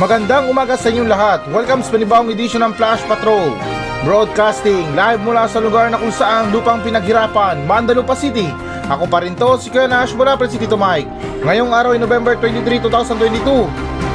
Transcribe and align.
Magandang 0.00 0.48
umaga 0.48 0.80
sa 0.80 0.88
inyong 0.88 1.12
lahat. 1.12 1.44
Welcome 1.52 1.84
sa 1.84 1.92
panibawang 1.92 2.32
edisyon 2.32 2.64
ng 2.64 2.72
Flash 2.72 3.04
Patrol. 3.04 3.52
Broadcasting 4.00 4.96
live 4.96 5.20
mula 5.20 5.44
sa 5.44 5.60
lugar 5.60 5.92
na 5.92 6.00
kung 6.00 6.08
saan 6.08 6.48
lupang 6.48 6.80
pinaghirapan, 6.80 7.68
Mandalupa 7.68 8.16
City. 8.16 8.48
Ako 8.88 9.04
pa 9.04 9.20
rin 9.20 9.36
to, 9.36 9.60
si 9.60 9.68
Kuya 9.68 9.84
Nash 9.84 10.16
mula 10.16 10.40
Presi 10.40 10.56
Tito 10.56 10.80
Mike. 10.80 11.04
Ngayong 11.44 11.68
araw 11.76 11.92
ay 11.92 12.00
November 12.00 12.32
23, 12.32 12.80
2022. 12.80 13.44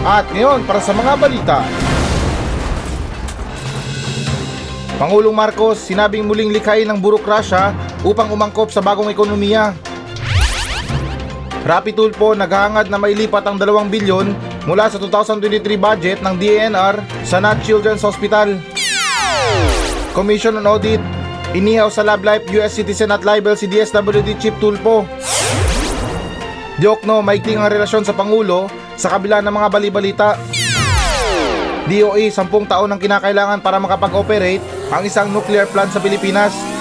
At 0.10 0.26
ngayon, 0.34 0.66
para 0.66 0.82
sa 0.82 0.90
mga 0.90 1.22
balita. 1.22 1.62
Pangulong 4.98 5.38
Marcos 5.38 5.86
sinabing 5.86 6.26
muling 6.26 6.50
likhain 6.50 6.90
ng 6.90 6.98
burokrasya 6.98 7.78
upang 8.02 8.34
umangkop 8.34 8.74
sa 8.74 8.82
bagong 8.82 9.14
ekonomiya. 9.14 9.78
Rapid 11.62 11.94
Tulpo 11.94 12.34
naghahangad 12.34 12.90
na 12.90 12.98
mailipat 12.98 13.46
ang 13.46 13.62
2 13.62 13.70
bilyon 13.94 14.55
mula 14.66 14.90
sa 14.90 14.98
2023 14.98 15.78
budget 15.78 16.20
ng 16.26 16.36
DNR 16.42 16.98
sa 17.22 17.38
Nat 17.38 17.62
Children's 17.62 18.02
Hospital. 18.02 18.58
Commission 20.18 20.58
on 20.58 20.66
Audit 20.66 21.02
inihaw 21.56 21.88
sa 21.88 22.04
Love 22.04 22.26
Life 22.26 22.46
US 22.60 22.76
Citizen 22.76 23.14
at 23.14 23.24
Libel 23.24 23.56
si 23.56 23.70
DSWD 23.70 24.36
Chief 24.42 24.56
Tulpo. 24.60 25.08
Diokno, 26.76 27.24
maikling 27.24 27.64
ang 27.64 27.72
relasyon 27.72 28.04
sa 28.04 28.12
Pangulo 28.12 28.68
sa 29.00 29.16
kabila 29.16 29.40
ng 29.40 29.54
mga 29.54 29.68
balibalita. 29.72 30.30
DOE, 31.86 32.34
10 32.34 32.50
taon 32.68 32.90
ang 32.92 33.00
kinakailangan 33.00 33.62
para 33.62 33.78
makapag-operate 33.78 34.60
ang 34.90 35.06
isang 35.06 35.30
nuclear 35.32 35.70
plant 35.70 35.94
sa 35.94 36.02
Pilipinas. 36.02 36.75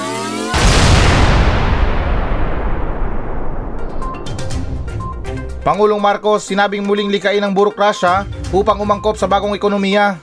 Pangulong 5.65 5.97
Marcos 5.97 6.45
sinabing 6.45 6.85
muling 6.85 7.09
likain 7.09 7.41
ang 7.41 7.57
burokrasya 7.57 8.29
upang 8.53 8.77
umangkop 8.85 9.17
sa 9.17 9.25
bagong 9.25 9.57
ekonomiya. 9.57 10.21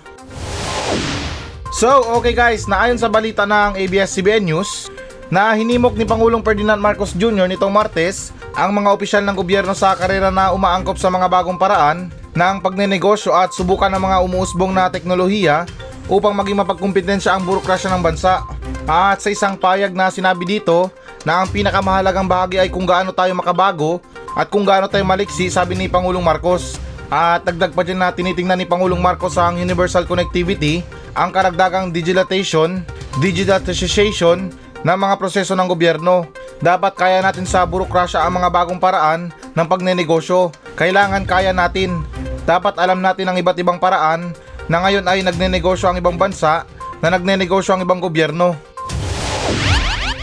So, 1.74 2.06
okay 2.14 2.38
guys, 2.38 2.70
naayon 2.70 3.02
sa 3.02 3.10
balita 3.10 3.50
ng 3.50 3.74
ABS-CBN 3.74 4.46
News 4.46 4.94
na 5.34 5.50
hinimok 5.58 5.98
ni 5.98 6.06
Pangulong 6.06 6.46
Ferdinand 6.46 6.78
Marcos 6.78 7.18
Jr. 7.18 7.50
nitong 7.50 7.74
Martes 7.74 8.30
ang 8.54 8.70
mga 8.70 8.94
opisyal 8.94 9.26
ng 9.26 9.34
gobyerno 9.34 9.74
sa 9.74 9.98
karera 9.98 10.30
na 10.30 10.54
umaangkop 10.54 11.02
sa 11.02 11.10
mga 11.10 11.26
bagong 11.26 11.58
paraan 11.58 12.14
ng 12.38 12.56
pagnenegosyo 12.62 13.34
at 13.34 13.50
subukan 13.50 13.90
ng 13.90 14.04
mga 14.04 14.18
umuusbong 14.22 14.78
na 14.78 14.94
teknolohiya 14.94 15.66
upang 16.06 16.38
maging 16.38 16.62
mapagkumpetensya 16.62 17.34
ang 17.34 17.50
burokrasya 17.50 17.90
ng 17.90 18.06
bansa. 18.06 18.46
At 18.86 19.26
sa 19.26 19.34
isang 19.34 19.58
payag 19.58 19.90
na 19.90 20.14
sinabi 20.14 20.46
dito 20.46 20.94
na 21.26 21.42
ang 21.42 21.50
pinakamahalagang 21.50 22.30
bahagi 22.30 22.62
ay 22.62 22.70
kung 22.70 22.86
gaano 22.86 23.10
tayo 23.10 23.34
makabago 23.34 24.04
at 24.36 24.48
kung 24.48 24.64
gaano 24.64 24.88
tayo 24.88 25.04
maliksi 25.04 25.52
sabi 25.52 25.76
ni 25.76 25.92
Pangulong 25.92 26.24
Marcos. 26.24 26.80
At 27.12 27.44
dagdag 27.44 27.76
pa 27.76 27.84
dyan 27.84 28.00
na 28.00 28.16
tinitingnan 28.16 28.56
ni 28.56 28.64
Pangulong 28.64 29.04
Marcos 29.04 29.36
ang 29.36 29.60
universal 29.60 30.08
connectivity, 30.08 30.80
ang 31.12 31.36
karagdagang 31.36 31.92
digitalization, 31.92 32.88
digitalization 33.20 34.48
ng 34.88 34.98
mga 34.98 35.20
proseso 35.20 35.52
ng 35.52 35.68
gobyerno. 35.68 36.24
Dapat 36.64 36.96
kaya 36.96 37.20
natin 37.20 37.44
sa 37.44 37.68
burokrasya 37.68 38.24
ang 38.24 38.40
mga 38.40 38.48
bagong 38.48 38.80
paraan 38.80 39.28
ng 39.28 39.68
pagnenegosyo. 39.68 40.56
Kailangan 40.80 41.28
kaya 41.28 41.52
natin. 41.52 42.00
Dapat 42.48 42.80
alam 42.80 43.04
natin 43.04 43.28
ang 43.28 43.36
iba't 43.36 43.60
ibang 43.60 43.76
paraan 43.76 44.32
na 44.72 44.80
ngayon 44.80 45.04
ay 45.04 45.20
nagnenegosyo 45.28 45.92
ang 45.92 46.00
ibang 46.00 46.16
bansa 46.16 46.64
na 47.04 47.12
nagnenegosyo 47.12 47.76
ang 47.76 47.84
ibang 47.84 48.00
gobyerno. 48.00 48.56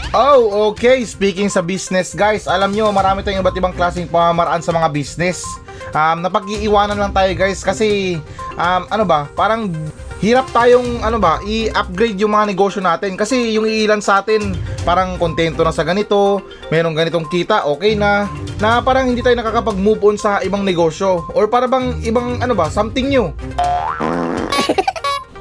Oh, 0.09 0.73
okay. 0.73 1.05
Speaking 1.05 1.53
sa 1.53 1.61
business, 1.61 2.17
guys, 2.17 2.49
alam 2.49 2.73
nyo, 2.73 2.89
marami 2.89 3.21
tayong 3.21 3.45
iba't 3.45 3.53
ibang 3.53 3.75
klaseng 3.77 4.09
pamamaraan 4.09 4.57
sa 4.57 4.73
mga 4.73 4.89
business. 4.89 5.45
Um, 5.93 6.25
napag-iiwanan 6.25 6.97
lang 6.97 7.13
tayo, 7.13 7.29
guys, 7.37 7.61
kasi, 7.61 8.17
um, 8.57 8.89
ano 8.89 9.05
ba, 9.05 9.29
parang 9.37 9.69
hirap 10.17 10.49
tayong, 10.49 11.05
ano 11.05 11.21
ba, 11.21 11.37
i-upgrade 11.45 12.17
yung 12.17 12.33
mga 12.33 12.49
negosyo 12.49 12.81
natin. 12.81 13.13
Kasi 13.13 13.53
yung 13.53 13.69
iilan 13.69 14.01
sa 14.01 14.25
atin, 14.25 14.57
parang 14.81 15.13
kontento 15.21 15.61
na 15.61 15.69
sa 15.69 15.85
ganito, 15.85 16.41
merong 16.73 16.97
ganitong 16.97 17.29
kita, 17.29 17.69
okay 17.69 17.93
na, 17.93 18.25
na 18.57 18.81
parang 18.81 19.13
hindi 19.13 19.21
tayo 19.21 19.37
nakakapag-move 19.37 20.01
on 20.01 20.17
sa 20.17 20.41
ibang 20.41 20.65
negosyo. 20.65 21.21
Or 21.37 21.45
para 21.45 21.69
bang 21.69 22.01
ibang, 22.01 22.41
ano 22.41 22.57
ba, 22.57 22.65
something 22.73 23.13
new. 23.13 23.29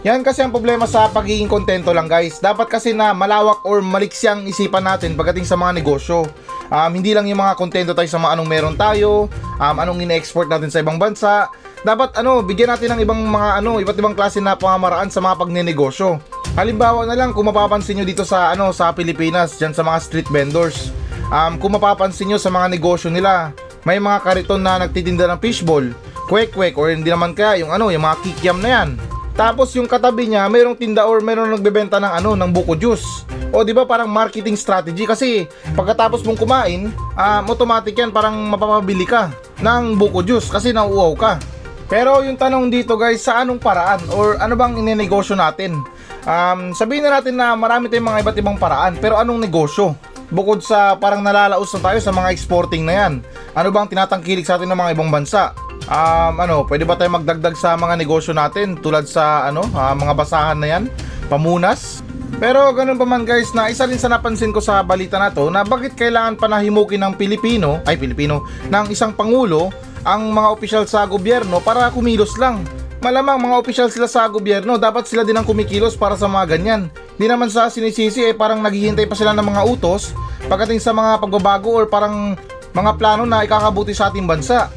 Yan 0.08 0.24
kasi 0.24 0.40
ang 0.40 0.48
problema 0.48 0.88
sa 0.88 1.12
pagiging 1.12 1.52
kontento 1.52 1.92
lang 1.92 2.08
guys. 2.08 2.40
Dapat 2.40 2.72
kasi 2.72 2.96
na 2.96 3.12
malawak 3.12 3.60
or 3.68 3.84
maliksi 3.84 4.24
ang 4.24 4.48
isipan 4.48 4.80
natin 4.80 5.12
pagdating 5.12 5.44
sa 5.44 5.52
mga 5.52 5.84
negosyo. 5.84 6.24
Um, 6.72 6.96
hindi 6.96 7.12
lang 7.12 7.28
yung 7.28 7.36
mga 7.36 7.60
kontento 7.60 7.92
tayo 7.92 8.08
sa 8.08 8.16
mga 8.16 8.40
anong 8.40 8.48
meron 8.48 8.72
tayo, 8.72 9.28
um, 9.60 9.76
anong 9.76 10.00
ine-export 10.00 10.48
natin 10.48 10.72
sa 10.72 10.80
ibang 10.80 10.96
bansa. 10.96 11.52
Dapat 11.84 12.16
ano, 12.24 12.40
bigyan 12.40 12.72
natin 12.72 12.96
ng 12.96 13.04
ibang 13.04 13.20
mga 13.20 13.60
ano, 13.60 13.84
iba't 13.84 14.00
ibang 14.00 14.16
klase 14.16 14.40
na 14.40 14.56
pamamaraan 14.56 15.12
sa 15.12 15.20
mga 15.20 15.44
pagnenegosyo. 15.44 16.16
Halimbawa 16.56 17.04
na 17.04 17.12
lang 17.12 17.36
kung 17.36 17.44
mapapansin 17.44 18.00
nyo 18.00 18.08
dito 18.08 18.24
sa 18.24 18.56
ano 18.56 18.72
sa 18.72 18.96
Pilipinas, 18.96 19.60
diyan 19.60 19.76
sa 19.76 19.84
mga 19.84 19.98
street 20.00 20.32
vendors. 20.32 20.88
Um, 21.28 21.60
kung 21.60 21.76
mapapansin 21.76 22.32
nyo 22.32 22.40
sa 22.40 22.48
mga 22.48 22.72
negosyo 22.72 23.12
nila, 23.12 23.52
may 23.84 24.00
mga 24.00 24.24
kariton 24.24 24.64
na 24.64 24.80
nagtitinda 24.88 25.28
ng 25.28 25.40
fishball, 25.44 25.84
kwek-kwek 26.32 26.80
or 26.80 26.96
hindi 26.96 27.12
naman 27.12 27.36
kaya 27.36 27.60
yung 27.60 27.76
ano, 27.76 27.92
yung 27.92 28.08
mga 28.08 28.24
kikiam 28.24 28.64
na 28.64 28.72
yan. 28.72 29.07
Tapos 29.38 29.70
yung 29.78 29.86
katabi 29.86 30.26
niya, 30.26 30.50
mayroong 30.50 30.74
tinda 30.74 31.06
or 31.06 31.22
mayroong 31.22 31.54
nagbebenta 31.54 32.02
ng 32.02 32.10
ano, 32.10 32.34
ng 32.34 32.50
buko 32.50 32.74
juice. 32.74 33.22
O 33.54 33.62
di 33.62 33.70
ba 33.70 33.86
parang 33.86 34.10
marketing 34.10 34.58
strategy 34.58 35.06
kasi 35.06 35.46
pagkatapos 35.78 36.26
mong 36.26 36.42
kumain, 36.42 36.90
um, 37.14 37.42
automatic 37.46 37.94
yan 37.94 38.10
parang 38.10 38.34
mapapabili 38.50 39.06
ka 39.06 39.30
ng 39.62 39.94
buko 39.94 40.26
juice 40.26 40.50
kasi 40.50 40.74
nauuaw 40.74 41.14
ka. 41.14 41.38
Pero 41.86 42.20
yung 42.26 42.34
tanong 42.34 42.66
dito 42.66 42.98
guys, 42.98 43.22
sa 43.22 43.40
anong 43.46 43.62
paraan 43.62 44.02
or 44.10 44.36
ano 44.42 44.58
bang 44.58 44.74
inenegosyo 44.74 45.38
natin? 45.38 45.80
Um, 46.26 46.74
sabihin 46.74 47.06
na 47.06 47.22
natin 47.22 47.38
na 47.38 47.54
marami 47.54 47.86
tayong 47.86 48.10
mga 48.10 48.20
iba't 48.26 48.36
ibang 48.42 48.58
paraan, 48.58 48.98
pero 48.98 49.16
anong 49.22 49.38
negosyo? 49.38 49.94
Bukod 50.28 50.60
sa 50.60 50.98
parang 50.98 51.22
nalalaos 51.24 51.72
na 51.78 51.80
tayo 51.80 51.98
sa 52.02 52.12
mga 52.12 52.34
exporting 52.34 52.84
na 52.84 53.06
yan, 53.06 53.12
ano 53.54 53.68
bang 53.70 53.88
tinatangkilik 53.88 54.44
sa 54.44 54.60
atin 54.60 54.68
ng 54.68 54.76
mga 54.76 54.92
ibang 54.98 55.08
bansa? 55.08 55.56
Um, 55.88 56.34
ano, 56.38 56.62
pwede 56.68 56.84
ba 56.84 56.94
tayo 56.94 57.10
magdagdag 57.16 57.56
sa 57.56 57.74
mga 57.74 57.98
negosyo 57.98 58.36
natin 58.36 58.76
tulad 58.78 59.08
sa 59.08 59.48
ano, 59.48 59.64
uh, 59.72 59.94
mga 59.96 60.14
basahan 60.14 60.58
na 60.60 60.68
yan, 60.68 60.84
pamunas? 61.32 62.04
Pero 62.38 62.70
ganun 62.76 63.00
pa 63.00 63.08
man 63.08 63.24
guys 63.24 63.50
na 63.56 63.72
isa 63.72 63.88
rin 63.88 63.98
sa 63.98 64.12
napansin 64.12 64.52
ko 64.52 64.60
sa 64.60 64.84
balita 64.84 65.16
na 65.16 65.32
to 65.32 65.48
na 65.48 65.64
bakit 65.64 65.96
kailangan 65.96 66.36
panahimukin 66.36 67.00
ng 67.00 67.16
Pilipino, 67.16 67.80
ay 67.88 67.96
Pilipino, 67.96 68.44
ng 68.68 68.86
isang 68.92 69.16
pangulo 69.16 69.72
ang 70.04 70.30
mga 70.30 70.48
opisyal 70.52 70.84
sa 70.84 71.08
gobyerno 71.08 71.58
para 71.64 71.90
kumilos 71.90 72.36
lang. 72.38 72.62
Malamang 72.98 73.38
mga 73.38 73.56
opisyal 73.62 73.88
sila 73.94 74.10
sa 74.10 74.26
gobyerno, 74.26 74.74
dapat 74.74 75.06
sila 75.06 75.22
din 75.22 75.38
ang 75.38 75.46
kumikilos 75.46 75.94
para 75.94 76.18
sa 76.18 76.26
mga 76.26 76.58
ganyan. 76.58 76.82
Di 77.14 77.26
naman 77.26 77.50
sa 77.50 77.70
sinisisi 77.70 78.26
eh 78.26 78.34
parang 78.34 78.62
naghihintay 78.62 79.06
pa 79.06 79.14
sila 79.18 79.34
ng 79.34 79.46
mga 79.46 79.62
utos 79.66 80.14
pagdating 80.46 80.82
sa 80.82 80.94
mga 80.94 81.18
pagbabago 81.22 81.70
or 81.74 81.86
parang 81.90 82.38
mga 82.74 82.92
plano 82.98 83.26
na 83.26 83.42
ikakabuti 83.42 83.94
sa 83.94 84.10
ating 84.10 84.26
bansa. 84.26 84.70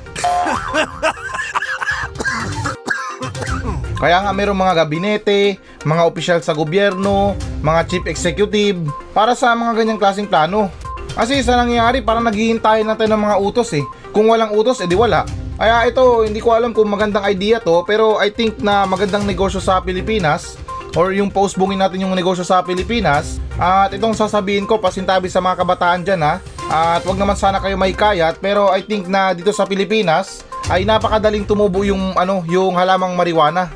Kaya 4.01 4.17
nga 4.25 4.33
mayroong 4.33 4.57
mga 4.57 4.77
gabinete, 4.81 5.61
mga 5.85 6.03
opisyal 6.09 6.39
sa 6.41 6.57
gobyerno, 6.57 7.37
mga 7.61 7.81
chief 7.85 8.05
executive, 8.09 8.81
para 9.13 9.37
sa 9.37 9.53
mga 9.53 9.77
ganyang 9.77 10.01
klaseng 10.01 10.25
plano. 10.25 10.73
Kasi 11.13 11.45
sa 11.45 11.61
nangyayari, 11.61 12.01
parang 12.01 12.25
naghihintay 12.25 12.81
na 12.81 12.97
tayo 12.97 13.13
ng 13.13 13.21
mga 13.21 13.37
utos 13.37 13.69
eh. 13.77 13.85
Kung 14.09 14.25
walang 14.33 14.57
utos, 14.57 14.81
edi 14.81 14.97
wala. 14.97 15.21
Kaya 15.61 15.85
ito, 15.85 16.25
hindi 16.25 16.41
ko 16.41 16.57
alam 16.57 16.73
kung 16.73 16.89
magandang 16.89 17.21
idea 17.29 17.61
to, 17.61 17.85
pero 17.85 18.17
I 18.17 18.33
think 18.33 18.57
na 18.65 18.89
magandang 18.89 19.29
negosyo 19.29 19.61
sa 19.61 19.77
Pilipinas, 19.85 20.57
or 20.97 21.13
yung 21.13 21.29
postbungin 21.29 21.77
natin 21.77 22.01
yung 22.01 22.17
negosyo 22.17 22.41
sa 22.41 22.65
Pilipinas, 22.65 23.37
at 23.61 23.93
itong 23.93 24.17
sasabihin 24.17 24.65
ko, 24.65 24.81
pasintabi 24.81 25.29
sa 25.29 25.37
mga 25.37 25.61
kabataan 25.61 26.01
dyan 26.01 26.25
ha, 26.25 26.41
at 26.71 27.05
wag 27.05 27.21
naman 27.21 27.37
sana 27.37 27.61
kayo 27.61 27.77
may 27.77 27.93
kayat, 27.93 28.41
pero 28.41 28.73
I 28.73 28.81
think 28.81 29.05
na 29.05 29.37
dito 29.37 29.53
sa 29.53 29.69
Pilipinas, 29.69 30.41
ay 30.69 30.85
napakadaling 30.85 31.47
tumubo 31.47 31.81
yung 31.81 32.13
ano, 32.13 32.45
yung 32.45 32.77
halamang 32.77 33.17
marijuana. 33.17 33.71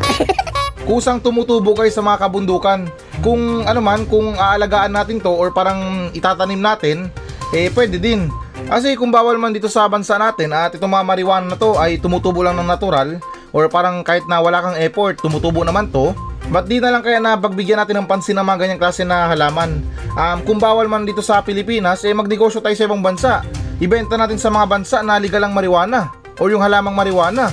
Kusang 0.88 1.22
tumutubo 1.22 1.76
kayo 1.76 1.92
sa 1.92 2.02
mga 2.02 2.26
kabundukan. 2.26 2.90
Kung 3.22 3.62
ano 3.62 3.80
man, 3.84 4.08
kung 4.10 4.34
aalagaan 4.34 4.96
natin 4.96 5.22
to 5.22 5.30
or 5.30 5.54
parang 5.54 6.10
itatanim 6.16 6.58
natin, 6.58 7.12
eh 7.54 7.70
pwede 7.70 8.00
din. 8.00 8.26
Kasi 8.66 8.98
kung 8.98 9.14
bawal 9.14 9.38
man 9.38 9.54
dito 9.54 9.70
sa 9.70 9.86
bansa 9.86 10.18
natin 10.18 10.50
at 10.50 10.74
itong 10.74 10.90
mga 10.90 11.06
marijuana 11.06 11.46
na 11.46 11.58
to 11.58 11.78
ay 11.78 12.00
tumutubo 12.02 12.42
lang 12.42 12.58
ng 12.58 12.66
natural 12.66 13.22
or 13.54 13.70
parang 13.70 14.02
kahit 14.02 14.26
na 14.26 14.42
wala 14.42 14.62
kang 14.62 14.78
effort, 14.78 15.18
tumutubo 15.22 15.62
naman 15.62 15.90
to, 15.90 16.14
Ba't 16.50 16.66
di 16.66 16.82
na 16.82 16.90
lang 16.90 17.06
kaya 17.06 17.22
na 17.22 17.38
pagbigyan 17.38 17.78
natin 17.78 18.02
ng 18.02 18.10
pansin 18.10 18.34
ng 18.34 18.42
mga 18.42 18.66
ganyang 18.66 18.80
klase 18.82 19.06
na 19.06 19.30
halaman? 19.30 19.86
Um, 20.18 20.38
kung 20.42 20.58
bawal 20.58 20.90
man 20.90 21.06
dito 21.06 21.22
sa 21.22 21.38
Pilipinas, 21.46 22.02
eh 22.02 22.10
magnegosyo 22.10 22.58
tayo 22.58 22.74
sa 22.74 22.90
ibang 22.90 22.98
bansa. 22.98 23.46
Ibenta 23.80 24.20
natin 24.20 24.36
sa 24.36 24.52
mga 24.52 24.68
bansa 24.68 25.00
na 25.00 25.16
legal 25.16 25.40
ang 25.40 25.56
marijuana 25.56 26.12
o 26.36 26.52
yung 26.52 26.60
halamang 26.60 26.92
marijuana. 26.92 27.48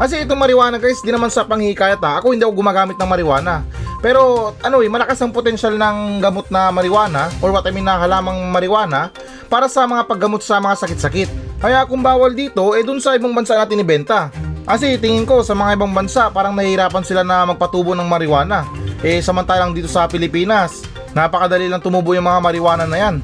Kasi 0.00 0.24
itong 0.24 0.40
marijuana 0.40 0.80
guys, 0.80 1.04
di 1.04 1.12
naman 1.12 1.28
sa 1.28 1.44
panghihikayat 1.44 2.00
ha. 2.00 2.20
Ako 2.20 2.32
hindi 2.32 2.48
ako 2.48 2.56
gumagamit 2.56 2.96
ng 2.96 3.08
marijuana. 3.08 3.60
Pero 4.00 4.52
ano 4.64 4.80
eh, 4.80 4.88
malakas 4.88 5.20
ang 5.20 5.36
potensyal 5.36 5.76
ng 5.76 6.24
gamot 6.24 6.48
na 6.48 6.72
marijuana 6.72 7.28
or 7.44 7.52
what 7.52 7.64
I 7.68 7.72
mean 7.72 7.84
na 7.84 8.00
halamang 8.00 8.40
marijuana 8.48 9.12
para 9.52 9.68
sa 9.68 9.84
mga 9.84 10.08
paggamot 10.08 10.40
sa 10.40 10.60
mga 10.60 10.80
sakit-sakit. 10.80 11.28
Kaya 11.60 11.84
kung 11.84 12.00
bawal 12.00 12.32
dito, 12.32 12.76
eh 12.76 12.84
dun 12.84 13.00
sa 13.00 13.16
ibang 13.16 13.36
bansa 13.36 13.56
natin 13.56 13.80
ibenta. 13.80 14.32
Kasi 14.64 14.96
tingin 14.96 15.28
ko 15.28 15.44
sa 15.44 15.52
mga 15.52 15.76
ibang 15.76 15.92
bansa 15.92 16.32
parang 16.32 16.56
nahihirapan 16.56 17.04
sila 17.04 17.20
na 17.20 17.44
magpatubo 17.48 17.92
ng 17.92 18.08
marijuana. 18.08 18.64
Eh 19.04 19.20
samantalang 19.20 19.76
dito 19.76 19.88
sa 19.88 20.08
Pilipinas, 20.08 20.84
napakadali 21.12 21.68
lang 21.68 21.84
tumubo 21.84 22.16
yung 22.16 22.24
mga 22.24 22.40
marijuana 22.40 22.84
na 22.88 22.96
yan. 22.96 23.16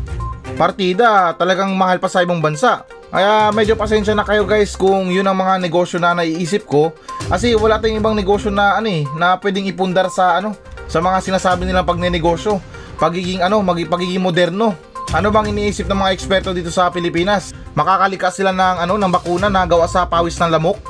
Partida, 0.57 1.33
talagang 1.37 1.73
mahal 1.73 1.97
pa 1.97 2.09
sa 2.13 2.21
ibang 2.21 2.41
bansa. 2.41 2.85
Kaya 3.13 3.53
medyo 3.53 3.77
pasensya 3.77 4.17
na 4.17 4.25
kayo 4.25 4.49
guys 4.49 4.73
kung 4.73 5.13
yun 5.13 5.29
ang 5.29 5.37
mga 5.37 5.61
negosyo 5.61 6.01
na 6.01 6.17
naiisip 6.17 6.65
ko 6.65 6.97
kasi 7.29 7.53
wala 7.53 7.77
tayong 7.77 8.01
ibang 8.01 8.17
negosyo 8.17 8.49
na 8.49 8.81
ano 8.81 8.89
eh, 8.89 9.05
na 9.21 9.37
pwedeng 9.37 9.69
ipundar 9.69 10.09
sa 10.09 10.41
ano, 10.41 10.57
sa 10.89 11.05
mga 11.05 11.21
sinasabi 11.21 11.69
nilang 11.69 11.85
pagnenegosyo. 11.85 12.57
Pagiging 12.97 13.45
ano, 13.45 13.61
magi, 13.61 13.85
pagiging 13.85 14.25
moderno. 14.25 14.73
Ano 15.13 15.29
bang 15.29 15.53
iniisip 15.53 15.93
ng 15.93 15.99
mga 16.01 16.13
eksperto 16.17 16.57
dito 16.57 16.73
sa 16.73 16.89
Pilipinas? 16.89 17.53
Makakalikas 17.77 18.33
sila 18.41 18.49
ng 18.49 18.89
ano, 18.89 18.97
ng 18.97 19.13
bakuna 19.13 19.53
na 19.53 19.69
gawa 19.69 19.85
sa 19.85 20.09
pawis 20.09 20.41
ng 20.41 20.49
lamok? 20.49 20.81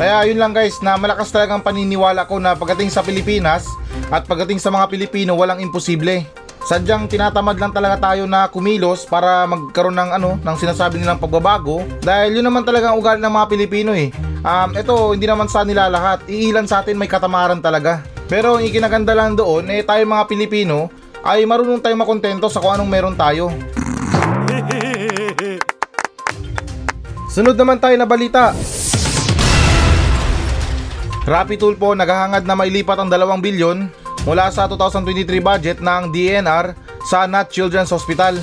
Kaya 0.00 0.24
yun 0.26 0.40
lang 0.40 0.56
guys, 0.56 0.80
na 0.80 0.96
malakas 0.96 1.28
talagang 1.28 1.60
paniniwala 1.60 2.24
ko 2.24 2.40
na 2.40 2.56
pagdating 2.56 2.88
sa 2.88 3.04
Pilipinas 3.04 3.68
at 4.10 4.28
pagdating 4.28 4.60
sa 4.60 4.72
mga 4.72 4.88
Pilipino 4.90 5.36
walang 5.36 5.60
imposible. 5.60 6.24
Sadyang 6.64 7.04
tinatamad 7.12 7.60
lang 7.60 7.76
talaga 7.76 8.00
tayo 8.12 8.24
na 8.24 8.48
kumilos 8.48 9.04
para 9.04 9.44
magkaroon 9.44 10.00
ng 10.00 10.10
ano, 10.16 10.30
ng 10.40 10.56
sinasabi 10.56 10.96
nilang 10.96 11.20
pagbabago 11.20 11.84
dahil 12.00 12.40
yun 12.40 12.46
naman 12.48 12.64
talaga 12.64 12.88
ang 12.88 12.96
ugali 12.96 13.20
ng 13.20 13.34
mga 13.36 13.50
Pilipino 13.52 13.92
eh. 13.92 14.08
Um, 14.40 14.72
ito, 14.72 15.12
hindi 15.12 15.28
naman 15.28 15.44
sa 15.52 15.60
nila 15.60 15.92
lahat. 15.92 16.24
Iilan 16.24 16.64
sa 16.64 16.80
atin 16.80 16.96
may 16.96 17.08
katamaran 17.08 17.60
talaga. 17.60 18.00
Pero 18.32 18.56
ang 18.56 18.64
ikinaganda 18.64 19.12
lang 19.12 19.36
doon, 19.36 19.68
eh 19.68 19.84
tayo 19.84 20.00
mga 20.08 20.24
Pilipino 20.24 20.88
ay 21.20 21.44
marunong 21.44 21.84
tayong 21.84 22.00
makontento 22.00 22.48
sa 22.48 22.64
kung 22.64 22.72
anong 22.72 22.88
meron 22.88 23.16
tayo. 23.16 23.52
Sunod 27.34 27.60
naman 27.60 27.76
tayo 27.76 27.96
na 28.00 28.08
balita. 28.08 28.56
Rappi 31.24 31.56
Tulpo 31.56 31.96
naghahangad 31.96 32.44
na 32.44 32.52
mailipat 32.52 33.00
ang 33.00 33.08
2 33.08 33.16
bilyon 33.40 33.88
mula 34.28 34.52
sa 34.52 34.68
2023 34.68 35.40
budget 35.40 35.78
ng 35.80 36.12
DNR 36.12 36.76
sa 37.08 37.24
Nat 37.24 37.48
Children's 37.48 37.88
Hospital. 37.88 38.36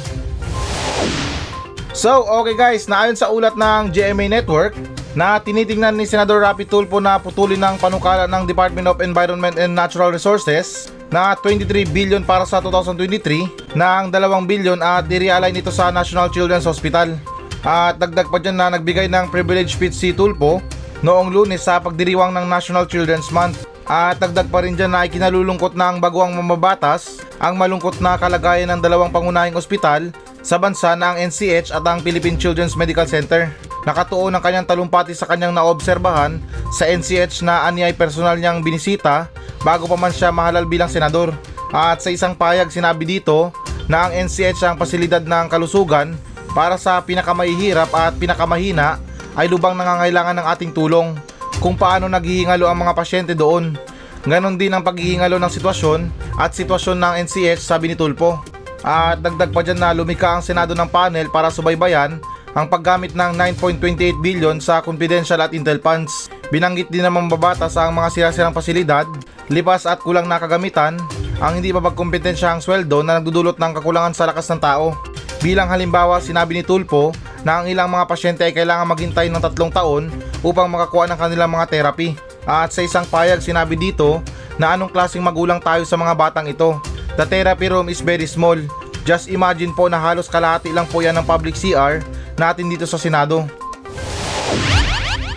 So, 1.94 2.26
okay 2.26 2.58
guys, 2.58 2.90
naayon 2.90 3.14
sa 3.14 3.30
ulat 3.30 3.54
ng 3.54 3.94
GMA 3.94 4.34
Network 4.34 4.74
na 5.14 5.38
tinitingnan 5.38 5.94
ni 5.94 6.10
Senador 6.10 6.42
Rapi 6.42 6.66
Tulfo 6.66 6.98
na 6.98 7.22
putulin 7.22 7.62
ng 7.62 7.78
panukala 7.78 8.26
ng 8.26 8.50
Department 8.50 8.90
of 8.90 8.98
Environment 8.98 9.62
and 9.62 9.78
Natural 9.78 10.10
Resources 10.10 10.90
na 11.14 11.38
23 11.38 11.86
billion 11.86 12.26
para 12.26 12.50
sa 12.50 12.66
2023 12.66 13.78
na 13.78 14.02
ang 14.02 14.10
2 14.10 14.18
billion 14.50 14.82
at 14.82 15.06
i-realign 15.06 15.54
ito 15.54 15.70
sa 15.70 15.94
National 15.94 16.34
Children's 16.34 16.66
Hospital. 16.66 17.14
At 17.62 18.02
dagdag 18.02 18.26
pa 18.34 18.42
dyan 18.42 18.58
na 18.58 18.74
nagbigay 18.74 19.06
ng 19.06 19.30
privilege 19.30 19.78
speech 19.78 19.94
si 19.94 20.10
Tulfo 20.18 20.81
noong 21.02 21.34
lunes 21.34 21.66
sa 21.66 21.82
pagdiriwang 21.82 22.34
ng 22.34 22.46
National 22.46 22.86
Children's 22.86 23.30
Month. 23.34 23.66
At 23.92 24.22
dagdag 24.22 24.48
pa 24.48 24.64
rin 24.64 24.78
dyan 24.78 24.94
na 24.94 25.04
ikinalulungkot 25.04 25.76
ng 25.76 26.00
baguang 26.00 26.32
mamabatas 26.38 27.20
ang 27.42 27.60
malungkot 27.60 28.00
na 28.00 28.16
kalagayan 28.16 28.72
ng 28.72 28.80
dalawang 28.80 29.12
pangunahing 29.12 29.58
ospital 29.58 30.14
sa 30.46 30.56
bansa 30.56 30.96
na 30.96 31.12
ang 31.12 31.28
NCH 31.28 31.76
at 31.76 31.84
ang 31.84 32.00
Philippine 32.00 32.40
Children's 32.40 32.80
Medical 32.80 33.04
Center. 33.10 33.52
Nakatuon 33.84 34.32
ang 34.32 34.40
kanyang 34.46 34.70
talumpati 34.70 35.12
sa 35.18 35.26
kanyang 35.26 35.58
naobserbahan 35.58 36.38
sa 36.72 36.88
NCH 36.88 37.42
na 37.44 37.66
anyay 37.68 37.92
personal 37.92 38.38
niyang 38.38 38.62
binisita 38.62 39.28
bago 39.66 39.90
pa 39.90 39.98
man 39.98 40.14
siya 40.14 40.30
mahalal 40.30 40.64
bilang 40.70 40.88
senador. 40.88 41.34
At 41.74 42.00
sa 42.00 42.14
isang 42.14 42.38
payag 42.38 42.70
sinabi 42.70 43.04
dito 43.04 43.50
na 43.90 44.08
ang 44.08 44.12
NCH 44.14 44.62
ang 44.64 44.78
pasilidad 44.78 45.26
ng 45.26 45.50
kalusugan 45.50 46.14
para 46.54 46.78
sa 46.78 47.02
pinakamahihirap 47.02 47.90
at 47.92 48.14
pinakamahina 48.16 49.02
ay 49.36 49.48
lubang 49.48 49.78
nangangailangan 49.78 50.40
ng 50.40 50.48
ating 50.56 50.72
tulong 50.76 51.16
kung 51.62 51.78
paano 51.78 52.10
naghihingalo 52.10 52.66
ang 52.66 52.82
mga 52.82 52.94
pasyente 52.98 53.34
doon. 53.38 53.78
Ganon 54.26 54.58
din 54.58 54.74
ang 54.74 54.86
paghihingalo 54.86 55.38
ng 55.42 55.52
sitwasyon 55.52 56.00
at 56.38 56.54
sitwasyon 56.54 56.98
ng 56.98 57.14
NCH 57.26 57.62
sabi 57.62 57.92
ni 57.92 57.96
Tulpo. 57.98 58.42
At 58.82 59.22
dagdag 59.22 59.54
pa 59.54 59.62
dyan 59.62 59.78
na 59.78 59.94
lumika 59.94 60.34
ang 60.34 60.42
Senado 60.42 60.74
ng 60.74 60.90
panel 60.90 61.30
para 61.30 61.54
subaybayan 61.54 62.18
ang 62.52 62.68
paggamit 62.68 63.16
ng 63.16 63.32
9.28 63.38 64.20
billion 64.20 64.58
sa 64.60 64.84
confidential 64.84 65.40
at 65.40 65.56
intel 65.56 65.80
funds. 65.80 66.28
Binanggit 66.52 66.92
din 66.92 67.06
naman 67.06 67.32
babatas 67.32 67.80
ang 67.80 67.96
mga 67.96 68.12
sirasirang 68.12 68.52
pasilidad, 68.52 69.08
lipas 69.48 69.88
at 69.88 70.04
kulang 70.04 70.28
na 70.28 70.36
kagamitan, 70.36 71.00
ang 71.40 71.58
hindi 71.58 71.72
mapagkompetensya 71.72 72.52
ang 72.52 72.60
sweldo 72.60 73.02
na 73.02 73.18
nagdudulot 73.18 73.56
ng 73.56 73.72
kakulangan 73.80 74.12
sa 74.12 74.28
lakas 74.28 74.52
ng 74.52 74.60
tao. 74.60 74.94
Bilang 75.40 75.72
halimbawa, 75.72 76.20
sinabi 76.20 76.60
ni 76.60 76.64
Tulpo 76.68 77.16
na 77.42 77.62
ang 77.62 77.66
ilang 77.70 77.90
mga 77.90 78.06
pasyente 78.06 78.42
ay 78.46 78.54
kailangan 78.54 78.90
maghintay 78.90 79.28
ng 79.30 79.42
tatlong 79.42 79.74
taon 79.74 80.14
upang 80.46 80.70
makakuha 80.70 81.10
ng 81.10 81.20
kanilang 81.20 81.52
mga 81.52 81.70
therapy. 81.70 82.14
At 82.46 82.74
sa 82.74 82.82
isang 82.82 83.06
payag 83.06 83.42
sinabi 83.42 83.78
dito 83.78 84.22
na 84.58 84.74
anong 84.74 84.94
klaseng 84.94 85.22
magulang 85.22 85.62
tayo 85.62 85.86
sa 85.86 85.98
mga 85.98 86.14
batang 86.18 86.50
ito. 86.50 86.78
The 87.18 87.26
therapy 87.26 87.70
room 87.70 87.90
is 87.90 88.02
very 88.02 88.26
small. 88.26 88.58
Just 89.02 89.30
imagine 89.30 89.74
po 89.74 89.90
na 89.90 89.98
halos 89.98 90.30
kalahati 90.30 90.70
lang 90.70 90.86
po 90.86 91.02
yan 91.02 91.18
ng 91.18 91.26
public 91.26 91.58
CR 91.58 92.02
natin 92.38 92.70
dito 92.70 92.86
sa 92.86 93.02
Senado. 93.02 93.46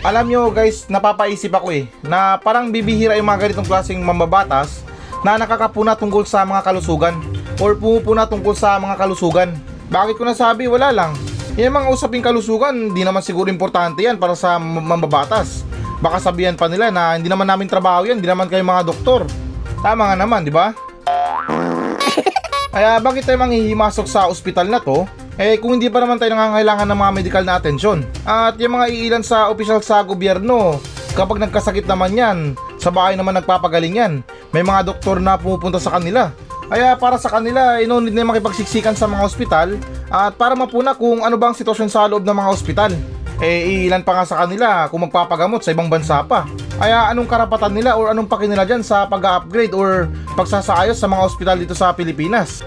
Alam 0.04 0.28
nyo 0.28 0.52
guys, 0.52 0.84
napapaisip 0.92 1.48
ako 1.48 1.72
eh, 1.72 1.88
na 2.04 2.36
parang 2.36 2.68
bibihira 2.68 3.16
yung 3.16 3.24
mga 3.24 3.48
ganitong 3.48 3.64
klaseng 3.64 4.04
mambabatas 4.04 4.84
na 5.24 5.40
nakakapuna 5.40 5.96
tungkol 5.96 6.28
sa 6.28 6.44
mga 6.44 6.60
kalusugan 6.60 7.16
or 7.56 7.72
pumupuna 7.72 8.28
tungkol 8.28 8.52
sa 8.52 8.76
mga 8.76 9.00
kalusugan. 9.00 9.56
Bakit 9.88 10.20
ko 10.20 10.28
nasabi? 10.28 10.68
Wala 10.68 10.92
lang. 10.92 11.16
Yung 11.54 11.70
mga 11.70 11.86
usaping 11.86 12.18
kalusugan, 12.18 12.90
hindi 12.90 13.06
naman 13.06 13.22
siguro 13.22 13.46
importante 13.46 14.02
yan 14.02 14.18
para 14.18 14.34
sa 14.34 14.58
mambabatas. 14.58 15.62
Baka 16.02 16.18
sabihan 16.18 16.58
pa 16.58 16.66
nila 16.66 16.90
na 16.90 17.14
hindi 17.14 17.30
naman 17.30 17.46
namin 17.46 17.70
trabaho 17.70 18.02
yan, 18.02 18.18
hindi 18.18 18.26
naman 18.26 18.50
kayo 18.50 18.66
mga 18.66 18.82
doktor. 18.82 19.22
Tama 19.78 20.10
nga 20.10 20.16
naman, 20.18 20.42
di 20.42 20.50
ba? 20.50 20.74
Kaya 22.74 22.98
bakit 22.98 23.22
tayo 23.22 23.38
manghihimasok 23.38 24.06
sa 24.10 24.26
ospital 24.26 24.66
na 24.66 24.82
to 24.82 25.06
eh 25.38 25.58
kung 25.62 25.78
hindi 25.78 25.86
pa 25.86 26.02
naman 26.02 26.18
tayo 26.18 26.34
nangangailangan 26.34 26.90
ng 26.90 26.98
mga 26.98 27.12
medical 27.14 27.44
na 27.46 27.54
atensyon. 27.62 28.02
At 28.26 28.58
yung 28.58 28.74
mga 28.74 28.90
iilan 28.90 29.22
sa 29.22 29.46
opisyal 29.46 29.78
sa 29.78 30.02
gobyerno, 30.02 30.82
kapag 31.14 31.38
nagkasakit 31.38 31.86
naman 31.86 32.18
yan, 32.18 32.38
sa 32.82 32.90
bahay 32.90 33.14
naman 33.14 33.38
nagpapagaling 33.38 33.94
yan. 33.94 34.12
May 34.50 34.66
mga 34.66 34.90
doktor 34.90 35.22
na 35.22 35.38
pumupunta 35.38 35.78
sa 35.78 35.94
kanila. 35.98 36.34
Kaya 36.74 36.98
para 36.98 37.22
sa 37.22 37.30
kanila, 37.30 37.78
eh, 37.78 37.86
no 37.86 38.02
need 38.02 38.18
na 38.18 38.26
makipagsiksikan 38.26 38.98
sa 38.98 39.06
mga 39.06 39.22
ospital 39.22 39.78
at 40.10 40.34
para 40.34 40.58
mapuna 40.58 40.90
kung 40.90 41.22
ano 41.22 41.38
bang 41.38 41.54
sitwasyon 41.54 41.86
sa 41.86 42.10
loob 42.10 42.26
ng 42.26 42.34
mga 42.34 42.50
ospital. 42.50 42.90
Eh 43.38 43.86
ilan 43.86 44.02
pa 44.02 44.18
nga 44.18 44.26
sa 44.26 44.42
kanila 44.42 44.90
kung 44.90 45.06
magpapagamot 45.06 45.62
sa 45.62 45.70
ibang 45.70 45.86
bansa 45.86 46.26
pa. 46.26 46.42
Kaya 46.74 47.14
anong 47.14 47.30
karapatan 47.30 47.78
nila 47.78 47.94
or 47.94 48.10
anong 48.10 48.26
paki 48.26 48.50
nila 48.50 48.66
dyan 48.66 48.82
sa 48.82 49.06
pag-upgrade 49.06 49.70
or 49.70 50.10
pagsasaayos 50.34 50.98
sa 50.98 51.06
mga 51.06 51.22
ospital 51.22 51.56
dito 51.62 51.78
sa 51.78 51.94
Pilipinas? 51.94 52.58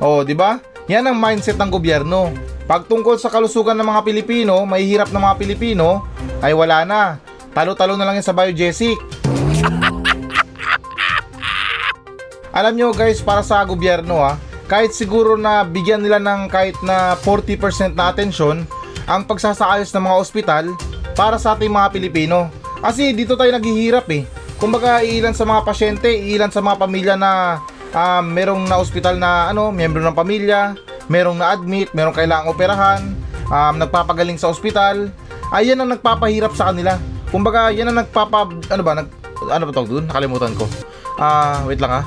Oh, 0.00 0.24
di 0.24 0.32
ba? 0.32 0.56
Yan 0.88 1.04
ang 1.04 1.20
mindset 1.20 1.60
ng 1.60 1.68
gobyerno. 1.68 2.32
Pag 2.64 2.88
tungkol 2.88 3.20
sa 3.20 3.28
kalusugan 3.28 3.76
ng 3.76 3.84
mga 3.84 4.00
Pilipino, 4.00 4.64
mahihirap 4.64 5.12
ng 5.12 5.20
mga 5.20 5.36
Pilipino, 5.36 6.08
ay 6.40 6.56
wala 6.56 6.88
na. 6.88 7.20
Talo-talo 7.52 8.00
na 8.00 8.08
lang 8.08 8.16
yan 8.16 8.24
sa 8.24 8.32
biogesic. 8.32 8.96
Alam 12.60 12.76
nyo 12.76 12.92
guys, 12.92 13.24
para 13.24 13.40
sa 13.40 13.64
gobyerno 13.64 14.20
ha, 14.20 14.36
kahit 14.68 14.92
siguro 14.92 15.32
na 15.40 15.64
bigyan 15.64 16.04
nila 16.04 16.20
ng 16.20 16.44
kahit 16.52 16.76
na 16.84 17.16
40% 17.24 17.96
na 17.96 18.12
atensyon 18.12 18.68
ang 19.08 19.24
pagsasaayos 19.24 19.88
ng 19.96 20.04
mga 20.04 20.16
ospital 20.20 20.64
para 21.16 21.40
sa 21.40 21.56
ating 21.56 21.72
mga 21.72 21.88
Pilipino. 21.88 22.52
Kasi 22.84 23.16
dito 23.16 23.32
tayo 23.32 23.48
naghihirap 23.56 24.04
eh. 24.12 24.28
Kumbaga 24.60 25.00
ilan 25.00 25.32
sa 25.32 25.48
mga 25.48 25.64
pasyente, 25.64 26.12
ilan 26.12 26.52
sa 26.52 26.60
mga 26.60 26.76
pamilya 26.84 27.14
na 27.16 27.64
um, 27.96 28.28
merong 28.28 28.68
na 28.68 28.76
ospital 28.76 29.16
na 29.16 29.48
ano, 29.48 29.72
miyembro 29.72 30.04
ng 30.04 30.12
pamilya, 30.12 30.76
merong 31.08 31.40
na 31.40 31.56
admit, 31.56 31.88
merong 31.96 32.12
kailangang 32.12 32.52
operahan, 32.52 33.00
um, 33.48 33.74
nagpapagaling 33.80 34.36
sa 34.36 34.52
ospital, 34.52 35.08
ay 35.56 35.72
yan 35.72 35.80
ang 35.80 35.96
nagpapahirap 35.96 36.52
sa 36.52 36.68
kanila. 36.68 37.00
Kumbaga, 37.32 37.72
yan 37.72 37.88
ang 37.88 38.04
nagpapa 38.04 38.52
ano 38.52 38.82
ba, 38.84 39.00
nag 39.00 39.08
ano 39.48 39.64
ba 39.64 39.72
tawag 39.72 39.88
doon? 39.88 40.04
Nakalimutan 40.12 40.52
ko. 40.52 40.68
Ah, 41.20 41.60
wait 41.68 41.76
lang 41.78 42.00
ah. 42.00 42.04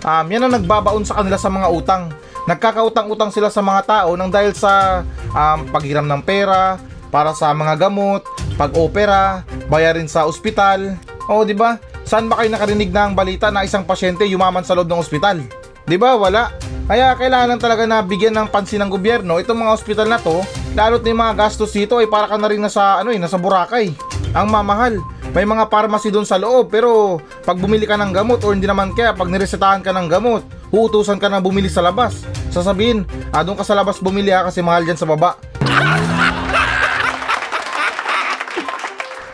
Um, 0.00 0.26
yan 0.32 0.44
ang 0.44 0.52
nagbabaon 0.60 1.04
sa 1.04 1.20
kanila 1.20 1.36
sa 1.40 1.48
mga 1.48 1.68
utang. 1.72 2.12
Nagkakautang-utang 2.48 3.32
sila 3.32 3.52
sa 3.52 3.60
mga 3.60 3.80
tao 3.84 4.16
nang 4.16 4.32
dahil 4.32 4.52
sa 4.56 5.04
um, 5.32 5.64
paghiram 5.68 6.04
ng 6.04 6.20
pera, 6.24 6.80
para 7.10 7.34
sa 7.34 7.50
mga 7.50 7.88
gamot, 7.88 8.22
pag-opera, 8.54 9.42
bayarin 9.66 10.06
sa 10.06 10.24
ospital. 10.24 10.96
O, 11.26 11.42
di 11.42 11.52
ba? 11.52 11.76
Saan 12.06 12.30
ba 12.30 12.40
kayo 12.40 12.50
nakarinig 12.54 12.90
ng 12.90 13.12
balita 13.12 13.50
na 13.50 13.66
isang 13.66 13.84
pasyente 13.84 14.24
yumaman 14.24 14.64
sa 14.64 14.78
loob 14.78 14.88
ng 14.88 15.02
ospital? 15.02 15.42
Di 15.84 15.98
ba? 15.98 16.14
Wala. 16.16 16.54
Kaya 16.90 17.14
kailangan 17.14 17.58
talaga 17.62 17.86
na 17.86 18.02
bigyan 18.02 18.34
ng 18.34 18.50
pansin 18.50 18.82
ng 18.82 18.90
gobyerno 18.90 19.38
itong 19.38 19.62
mga 19.62 19.74
ospital 19.74 20.08
na 20.10 20.18
to, 20.18 20.42
lalo't 20.74 21.06
yung 21.06 21.22
mga 21.22 21.38
gastos 21.38 21.70
dito 21.70 22.02
ay 22.02 22.10
para 22.10 22.26
ka 22.26 22.34
na 22.34 22.50
rin 22.50 22.58
nasa, 22.58 22.98
ano 22.98 23.14
eh, 23.14 23.18
nasa 23.18 23.38
Boracay. 23.38 23.94
Ang 24.34 24.48
mamahal. 24.50 24.98
May 25.30 25.46
mga 25.46 25.70
pharmacy 25.70 26.10
doon 26.10 26.26
sa 26.26 26.42
loob 26.42 26.74
pero 26.74 27.22
pag 27.46 27.54
bumili 27.54 27.86
ka 27.86 27.94
ng 27.94 28.10
gamot 28.10 28.42
o 28.42 28.50
hindi 28.50 28.66
naman 28.66 28.90
kaya 28.90 29.14
pag 29.14 29.30
niresetahan 29.30 29.78
ka 29.78 29.94
ng 29.94 30.10
gamot 30.10 30.42
uutusan 30.74 31.22
ka 31.22 31.30
na 31.30 31.38
bumili 31.38 31.70
sa 31.70 31.82
labas. 31.86 32.26
Sasabihin, 32.50 33.06
ah, 33.30 33.46
doon 33.46 33.54
ka 33.54 33.62
sa 33.62 33.78
labas 33.78 34.02
bumili 34.02 34.34
ha 34.34 34.42
kasi 34.42 34.58
mahal 34.58 34.82
dyan 34.82 34.98
sa 34.98 35.06
baba. 35.06 35.38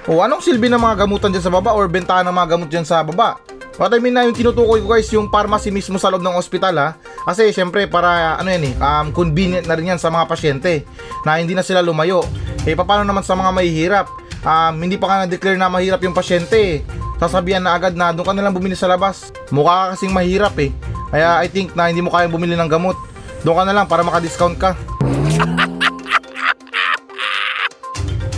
O 0.07 0.21
anong 0.21 0.45
silbi 0.45 0.69
ng 0.69 0.79
mga 0.79 1.09
gamutan 1.09 1.33
dyan 1.33 1.45
sa 1.49 1.53
baba 1.53 1.73
or 1.73 1.89
bentahan 1.89 2.29
ng 2.29 2.37
mga 2.37 2.49
gamot 2.57 2.69
dyan 2.69 2.85
sa 2.85 3.01
baba? 3.01 3.41
What 3.81 3.93
I 3.93 4.01
mean 4.01 4.17
na 4.17 4.25
yung 4.25 4.37
tinutukoy 4.37 4.81
ko 4.85 4.97
guys, 4.97 5.09
yung 5.13 5.29
pharmacy 5.29 5.69
mismo 5.73 5.97
sa 5.97 6.13
loob 6.13 6.21
ng 6.21 6.37
ospital 6.37 6.77
ha. 6.77 6.89
Kasi 7.25 7.57
syempre 7.57 7.89
para 7.89 8.37
ano 8.37 8.53
yan 8.53 8.69
eh, 8.69 8.75
um, 8.77 9.17
convenient 9.17 9.65
na 9.65 9.77
rin 9.77 9.97
yan 9.97 10.01
sa 10.01 10.13
mga 10.13 10.29
pasyente 10.29 10.85
na 11.25 11.41
hindi 11.41 11.57
na 11.57 11.65
sila 11.65 11.81
lumayo. 11.81 12.21
Eh 12.69 12.77
paano 12.77 13.09
naman 13.09 13.25
sa 13.25 13.33
mga 13.33 13.51
mahihirap? 13.53 14.26
Um, 14.43 14.75
hindi 14.83 15.01
pa 15.01 15.07
ka 15.09 15.15
na-declare 15.25 15.57
na 15.57 15.71
mahirap 15.71 16.03
yung 16.05 16.13
pasyente. 16.17 16.85
Sasabihan 17.17 17.65
na 17.65 17.73
agad 17.73 17.97
na 17.97 18.13
doon 18.13 18.27
ka 18.29 18.35
na 18.37 18.45
lang 18.45 18.53
bumili 18.53 18.77
sa 18.77 18.91
labas. 18.91 19.33
Mukha 19.49 19.73
ka 19.73 19.97
kasing 19.97 20.13
mahirap 20.13 20.53
eh. 20.61 20.75
Kaya 21.09 21.41
I 21.41 21.49
think 21.49 21.73
na 21.73 21.89
hindi 21.89 22.05
mo 22.05 22.13
kayang 22.13 22.35
bumili 22.35 22.53
ng 22.59 22.69
gamot. 22.69 22.99
Doon 23.41 23.57
ka 23.57 23.65
na 23.65 23.73
lang 23.73 23.87
para 23.89 24.05
maka-discount 24.05 24.57
ka. 24.61 24.77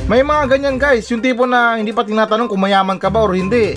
May 0.09 0.25
mga 0.25 0.57
ganyan 0.57 0.81
guys, 0.81 1.05
yung 1.13 1.21
tipo 1.21 1.45
na 1.45 1.77
hindi 1.77 1.93
pa 1.93 2.01
tinatanong 2.01 2.49
kung 2.49 2.65
mayaman 2.65 2.97
ka 2.97 3.13
ba 3.13 3.21
or 3.29 3.37
hindi. 3.37 3.77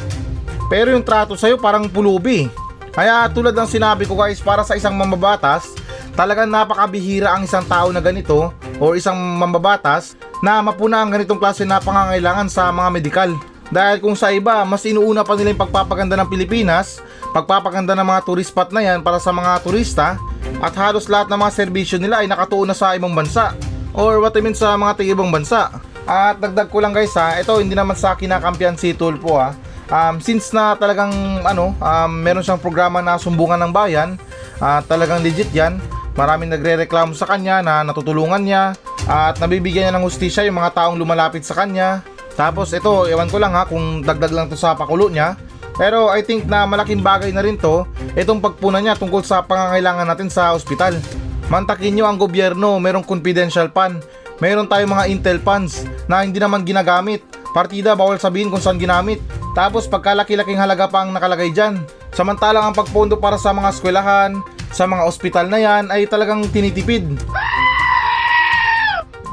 Pero 0.72 0.96
yung 0.96 1.04
trato 1.04 1.36
sa'yo 1.36 1.60
parang 1.60 1.92
pulubi. 1.92 2.48
Kaya 2.96 3.28
tulad 3.28 3.52
ng 3.52 3.68
sinabi 3.68 4.08
ko 4.08 4.16
guys, 4.16 4.40
para 4.40 4.64
sa 4.64 4.80
isang 4.80 4.96
mambabatas, 4.96 5.76
talagang 6.16 6.48
napakabihira 6.48 7.36
ang 7.36 7.44
isang 7.44 7.68
tao 7.68 7.92
na 7.92 8.00
ganito 8.00 8.56
o 8.82 8.98
isang 8.98 9.16
mambabatas 9.16 10.18
na 10.42 10.58
mapuna 10.66 11.06
ang 11.06 11.14
ganitong 11.14 11.38
klase 11.38 11.62
na 11.62 11.78
pangangailangan 11.78 12.50
sa 12.50 12.74
mga 12.74 12.90
medikal. 12.90 13.32
Dahil 13.72 14.04
kung 14.04 14.18
sa 14.18 14.34
iba, 14.34 14.68
mas 14.68 14.84
inuuna 14.84 15.24
pa 15.24 15.38
nila 15.38 15.56
yung 15.56 15.64
pagpapaganda 15.64 16.20
ng 16.20 16.28
Pilipinas, 16.28 17.00
pagpapaganda 17.32 17.96
ng 17.96 18.04
mga 18.04 18.22
tourist 18.28 18.52
spot 18.52 18.74
na 18.76 18.84
yan 18.84 19.00
para 19.00 19.22
sa 19.22 19.32
mga 19.32 19.64
turista, 19.64 20.20
at 20.60 20.74
halos 20.76 21.08
lahat 21.08 21.32
ng 21.32 21.40
mga 21.40 21.52
serbisyo 21.56 21.98
nila 22.02 22.20
ay 22.20 22.28
nakatuon 22.28 22.68
na 22.68 22.76
sa 22.76 22.92
ibang 22.98 23.16
bansa 23.16 23.56
or 23.96 24.20
what 24.20 24.36
I 24.36 24.44
mean 24.44 24.58
sa 24.58 24.76
mga 24.76 25.00
tig-ibang 25.00 25.32
bansa. 25.32 25.72
At 26.04 26.44
dagdag 26.44 26.68
ko 26.68 26.84
lang 26.84 26.92
guys 26.92 27.16
ha, 27.16 27.40
ito 27.40 27.64
hindi 27.64 27.78
naman 27.78 27.96
sa 27.96 28.18
kinakampiyan 28.20 28.76
si 28.76 28.92
Tulpo 28.92 29.40
ha. 29.40 29.56
Um, 29.92 30.20
since 30.20 30.52
na 30.52 30.76
talagang 30.76 31.12
ano, 31.44 31.72
um, 31.80 32.12
meron 32.12 32.44
siyang 32.44 32.60
programa 32.60 33.00
na 33.00 33.16
sumbungan 33.16 33.60
ng 33.60 33.72
bayan, 33.72 34.20
at 34.60 34.84
talagang 34.92 35.24
legit 35.24 35.48
yan. 35.56 35.80
Maraming 36.14 36.52
nagre-reklamo 36.52 37.16
sa 37.16 37.30
kanya 37.30 37.64
na 37.64 37.88
natutulungan 37.88 38.44
niya 38.44 38.76
at 39.08 39.40
nabibigyan 39.40 39.90
niya 39.90 39.96
ng 39.96 40.06
hustisya 40.06 40.46
yung 40.48 40.60
mga 40.60 40.76
taong 40.76 41.00
lumalapit 41.00 41.42
sa 41.48 41.56
kanya. 41.56 42.04
Tapos 42.36 42.72
ito, 42.76 43.08
ewan 43.08 43.32
ko 43.32 43.38
lang 43.40 43.56
ha 43.56 43.68
kung 43.68 44.04
dagdag 44.04 44.32
lang 44.32 44.48
to 44.52 44.60
sa 44.60 44.76
pakulo 44.76 45.08
niya. 45.08 45.40
Pero 45.80 46.12
I 46.12 46.22
think 46.22 46.46
na 46.46 46.68
malaking 46.68 47.00
bagay 47.00 47.32
na 47.32 47.42
rin 47.42 47.56
to 47.56 47.88
itong 48.14 48.44
pagpuna 48.44 48.84
niya 48.84 49.00
tungkol 49.00 49.24
sa 49.24 49.42
pangangailangan 49.44 50.08
natin 50.08 50.28
sa 50.28 50.52
ospital. 50.52 51.00
Mantakin 51.48 51.96
nyo 51.96 52.08
ang 52.08 52.20
gobyerno, 52.20 52.80
merong 52.80 53.04
confidential 53.04 53.68
fund 53.72 54.04
Meron 54.42 54.66
tayong 54.66 54.98
mga 54.98 55.08
intel 55.14 55.38
funds 55.38 55.86
na 56.10 56.26
hindi 56.26 56.42
naman 56.42 56.66
ginagamit. 56.66 57.22
Partida 57.54 57.94
bawal 57.94 58.18
sabihin 58.18 58.50
kung 58.50 58.58
saan 58.60 58.82
ginamit. 58.82 59.22
Tapos 59.54 59.86
pagkalaki-laking 59.86 60.58
halaga 60.58 60.90
pa 60.90 61.06
ang 61.06 61.14
nakalagay 61.14 61.54
dyan. 61.54 61.78
Samantalang 62.18 62.66
ang 62.66 62.76
pagpondo 62.76 63.22
para 63.22 63.38
sa 63.38 63.54
mga 63.54 63.70
eskwelahan, 63.70 64.42
sa 64.72 64.88
mga 64.88 65.04
ospital 65.06 65.46
na 65.52 65.60
yan 65.60 65.92
ay 65.92 66.08
talagang 66.08 66.48
tinitipid. 66.48 67.06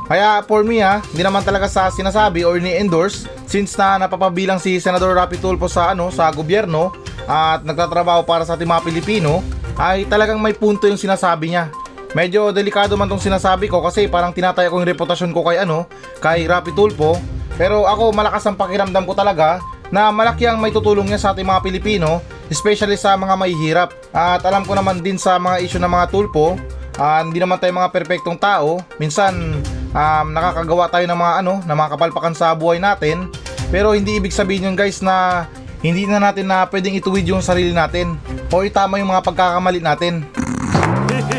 Kaya 0.08 0.40
for 0.48 0.64
me 0.64 0.80
ha, 0.80 1.04
hindi 1.12 1.20
naman 1.20 1.44
talaga 1.44 1.68
sa 1.68 1.92
sinasabi 1.92 2.40
or 2.40 2.56
ni-endorse 2.56 3.28
since 3.44 3.76
na 3.76 4.00
napapabilang 4.00 4.56
si 4.56 4.80
Senador 4.80 5.12
Rapi 5.12 5.36
Tulfo 5.36 5.68
sa 5.68 5.92
ano 5.92 6.08
sa 6.08 6.32
gobyerno 6.32 6.96
at 7.28 7.60
nagtatrabaho 7.60 8.24
para 8.24 8.48
sa 8.48 8.56
ating 8.56 8.68
mga 8.68 8.88
Pilipino 8.88 9.44
ay 9.76 10.08
talagang 10.08 10.40
may 10.40 10.56
punto 10.56 10.88
yung 10.88 10.96
sinasabi 10.96 11.52
niya. 11.52 11.68
Medyo 12.16 12.56
delikado 12.56 12.96
man 12.96 13.04
tong 13.04 13.20
sinasabi 13.20 13.68
ko 13.68 13.84
kasi 13.84 14.08
parang 14.08 14.32
tinataya 14.32 14.72
ko 14.72 14.80
yung 14.80 14.88
reputasyon 14.88 15.28
ko 15.36 15.44
kay 15.44 15.60
ano, 15.60 15.84
kay 16.24 16.48
Rapi 16.48 16.72
Tulfo. 16.72 17.20
Pero 17.60 17.84
ako 17.84 18.16
malakas 18.16 18.48
ang 18.48 18.56
pakiramdam 18.56 19.04
ko 19.04 19.12
talaga 19.12 19.60
na 19.92 20.08
malaki 20.08 20.48
ang 20.48 20.56
may 20.56 20.72
tutulong 20.72 21.04
niya 21.04 21.20
sa 21.20 21.36
ating 21.36 21.44
mga 21.44 21.60
Pilipino, 21.60 22.24
especially 22.52 22.96
sa 22.96 23.14
mga 23.14 23.34
mahihirap. 23.36 23.90
At 24.12 24.44
alam 24.44 24.64
ko 24.64 24.76
naman 24.76 25.04
din 25.04 25.20
sa 25.20 25.36
mga 25.36 25.64
issue 25.64 25.80
ng 25.80 25.88
mga 25.88 26.08
tulpo, 26.12 26.56
uh, 26.98 27.20
hindi 27.22 27.40
naman 27.40 27.60
tayo 27.60 27.72
mga 27.76 27.92
perpektong 27.92 28.38
tao. 28.40 28.80
Minsan 28.96 29.60
um, 29.92 30.26
nakakagawa 30.32 30.88
tayo 30.92 31.06
ng 31.08 31.18
mga 31.18 31.34
ano, 31.44 31.52
ng 31.62 31.76
mga 31.76 31.90
kapalpakan 31.96 32.34
sa 32.34 32.56
buhay 32.56 32.80
natin. 32.80 33.28
Pero 33.68 33.92
hindi 33.92 34.16
ibig 34.16 34.32
sabihin 34.32 34.72
yun 34.72 34.76
guys 34.76 35.04
na 35.04 35.46
hindi 35.84 36.08
na 36.08 36.18
natin 36.18 36.48
na 36.48 36.66
pwedeng 36.66 36.98
ituwid 36.98 37.28
yung 37.28 37.44
sarili 37.44 37.70
natin 37.70 38.18
o 38.50 38.64
itama 38.64 38.98
yung 38.98 39.12
mga 39.12 39.22
pagkakamali 39.22 39.80
natin. 39.84 40.24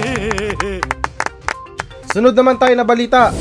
Sunod 2.14 2.34
naman 2.34 2.58
tayo 2.58 2.74
na 2.74 2.86
balita. 2.86 3.34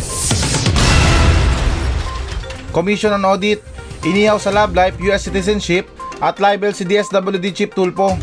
Commission 2.69 3.17
on 3.17 3.25
Audit, 3.25 3.65
inihaw 4.05 4.37
sa 4.37 4.53
Love 4.53 4.77
Life 4.77 5.01
US 5.09 5.25
citizenship 5.25 5.89
at 6.19 6.39
libel 6.43 6.75
si 6.75 6.83
DSWD 6.87 7.47
Chief 7.55 7.71
Tulpo. 7.71 8.19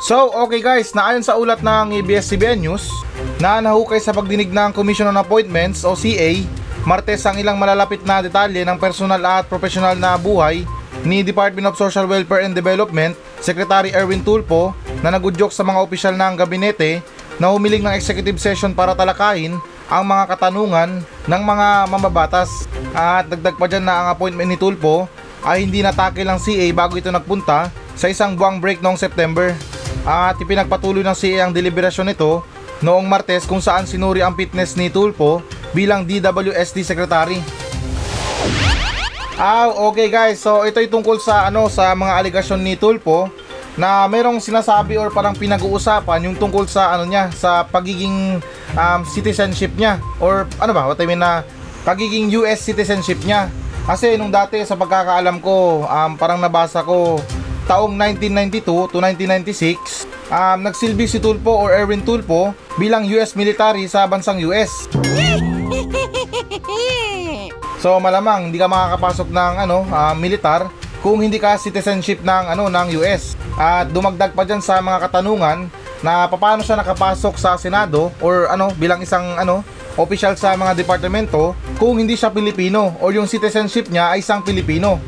So, 0.00 0.32
okay 0.32 0.64
guys, 0.64 0.96
naayon 0.96 1.20
sa 1.20 1.36
ulat 1.36 1.60
ng 1.60 2.00
ABS-CBN 2.00 2.64
News 2.64 2.88
na 3.36 3.60
nahukay 3.60 4.00
sa 4.00 4.16
pagdinig 4.16 4.48
ng 4.48 4.72
Commission 4.72 5.06
on 5.06 5.20
Appointments 5.20 5.84
o 5.84 5.92
CA, 5.92 6.40
Martes 6.88 7.20
ang 7.28 7.36
ilang 7.36 7.60
malalapit 7.60 8.00
na 8.08 8.24
detalye 8.24 8.64
ng 8.64 8.80
personal 8.80 9.20
at 9.20 9.44
profesional 9.44 9.92
na 9.92 10.16
buhay 10.16 10.64
ni 11.04 11.20
Department 11.20 11.68
of 11.68 11.76
Social 11.76 12.08
Welfare 12.08 12.44
and 12.44 12.56
Development, 12.56 13.12
Secretary 13.44 13.92
Erwin 13.92 14.24
Tulpo 14.24 14.72
na 15.04 15.12
nagudyok 15.12 15.52
sa 15.52 15.64
mga 15.64 15.80
opisyal 15.80 16.16
ng 16.16 16.40
gabinete 16.40 17.04
na 17.36 17.52
humiling 17.52 17.84
ng 17.84 17.96
executive 17.96 18.40
session 18.40 18.72
para 18.72 18.96
talakayin 18.96 19.60
ang 19.92 20.04
mga 20.08 20.24
katanungan 20.32 21.04
ng 21.28 21.42
mga 21.44 21.68
mambabatas 21.88 22.68
at 22.96 23.28
dagdag 23.28 23.56
pa 23.60 23.66
dyan 23.68 23.84
na 23.84 23.94
ang 24.00 24.06
appointment 24.12 24.48
ni 24.48 24.56
Tulpo 24.56 25.08
ay 25.44 25.64
hindi 25.64 25.80
natakil 25.80 26.28
ng 26.28 26.40
CA 26.40 26.66
bago 26.76 27.00
ito 27.00 27.08
nagpunta 27.08 27.72
sa 27.96 28.06
isang 28.08 28.36
buwang 28.36 28.60
break 28.60 28.80
noong 28.84 28.96
September 29.00 29.52
at 30.04 30.36
ipinagpatuloy 30.40 31.04
ng 31.04 31.16
CA 31.16 31.48
ang 31.48 31.52
deliberasyon 31.52 32.12
nito 32.12 32.44
noong 32.80 33.04
Martes 33.04 33.44
kung 33.44 33.60
saan 33.60 33.84
sinuri 33.84 34.24
ang 34.24 34.32
fitness 34.32 34.76
ni 34.76 34.88
Tulpo 34.88 35.44
bilang 35.76 36.04
DWSD 36.04 36.82
Secretary. 36.82 37.38
Ah, 39.40 39.72
okay 39.72 40.12
guys. 40.12 40.40
So 40.40 40.64
ito 40.68 40.80
ay 40.80 40.88
tungkol 40.88 41.16
sa 41.16 41.48
ano 41.48 41.68
sa 41.72 41.96
mga 41.96 42.12
aligasyon 42.20 42.60
ni 42.60 42.76
Tulpo 42.76 43.32
na 43.78 44.04
merong 44.04 44.42
sinasabi 44.42 45.00
or 45.00 45.08
parang 45.08 45.32
pinag-uusapan 45.32 46.28
yung 46.28 46.36
tungkol 46.36 46.68
sa 46.68 46.92
ano 46.92 47.08
niya 47.08 47.32
sa 47.32 47.64
pagiging 47.64 48.42
um, 48.76 49.00
citizenship 49.08 49.72
niya 49.78 49.96
or 50.20 50.44
ano 50.60 50.72
ba 50.74 50.90
what 50.90 51.00
I 51.00 51.06
mean 51.08 51.22
na 51.22 51.46
pagiging 51.86 52.28
US 52.42 52.60
citizenship 52.66 53.22
niya 53.24 53.48
kasi 53.90 54.14
nung 54.14 54.30
dati 54.30 54.62
sa 54.62 54.78
pagkakaalam 54.78 55.42
ko 55.42 55.82
um, 55.82 56.14
parang 56.14 56.38
nabasa 56.38 56.86
ko 56.86 57.18
taong 57.66 57.98
1992 57.98 58.62
to 58.62 59.02
1996 59.02 60.06
um, 60.30 60.62
nagsilbi 60.62 61.10
si 61.10 61.18
Tulpo 61.18 61.50
or 61.50 61.74
Erwin 61.74 62.06
Tulpo 62.06 62.54
bilang 62.78 63.02
US 63.18 63.34
military 63.34 63.90
sa 63.90 64.06
bansang 64.06 64.38
US 64.46 64.86
So 67.80 67.96
malamang 67.96 68.52
hindi 68.52 68.60
ka 68.60 68.68
makakapasok 68.68 69.32
ng 69.32 69.52
ano 69.64 69.88
uh, 69.88 70.12
militar 70.12 70.68
kung 71.00 71.24
hindi 71.24 71.40
ka 71.40 71.56
citizenship 71.56 72.20
ng 72.20 72.52
ano 72.52 72.68
ng 72.68 73.00
US. 73.00 73.40
At 73.56 73.88
dumagdag 73.88 74.36
pa 74.36 74.44
diyan 74.44 74.60
sa 74.60 74.84
mga 74.84 75.08
katanungan 75.08 75.72
na 76.04 76.28
paano 76.28 76.60
siya 76.60 76.76
nakapasok 76.76 77.40
sa 77.40 77.56
Senado 77.56 78.12
or 78.20 78.52
ano 78.52 78.68
bilang 78.76 79.00
isang 79.00 79.36
ano 79.36 79.64
official 79.98 80.34
sa 80.38 80.54
mga 80.54 80.78
departamento 80.78 81.56
kung 81.80 81.98
hindi 81.98 82.14
siya 82.14 82.30
Pilipino 82.30 82.98
o 83.00 83.10
yung 83.10 83.26
citizenship 83.26 83.90
niya 83.90 84.14
ay 84.14 84.22
isang 84.22 84.44
Pilipino. 84.44 85.00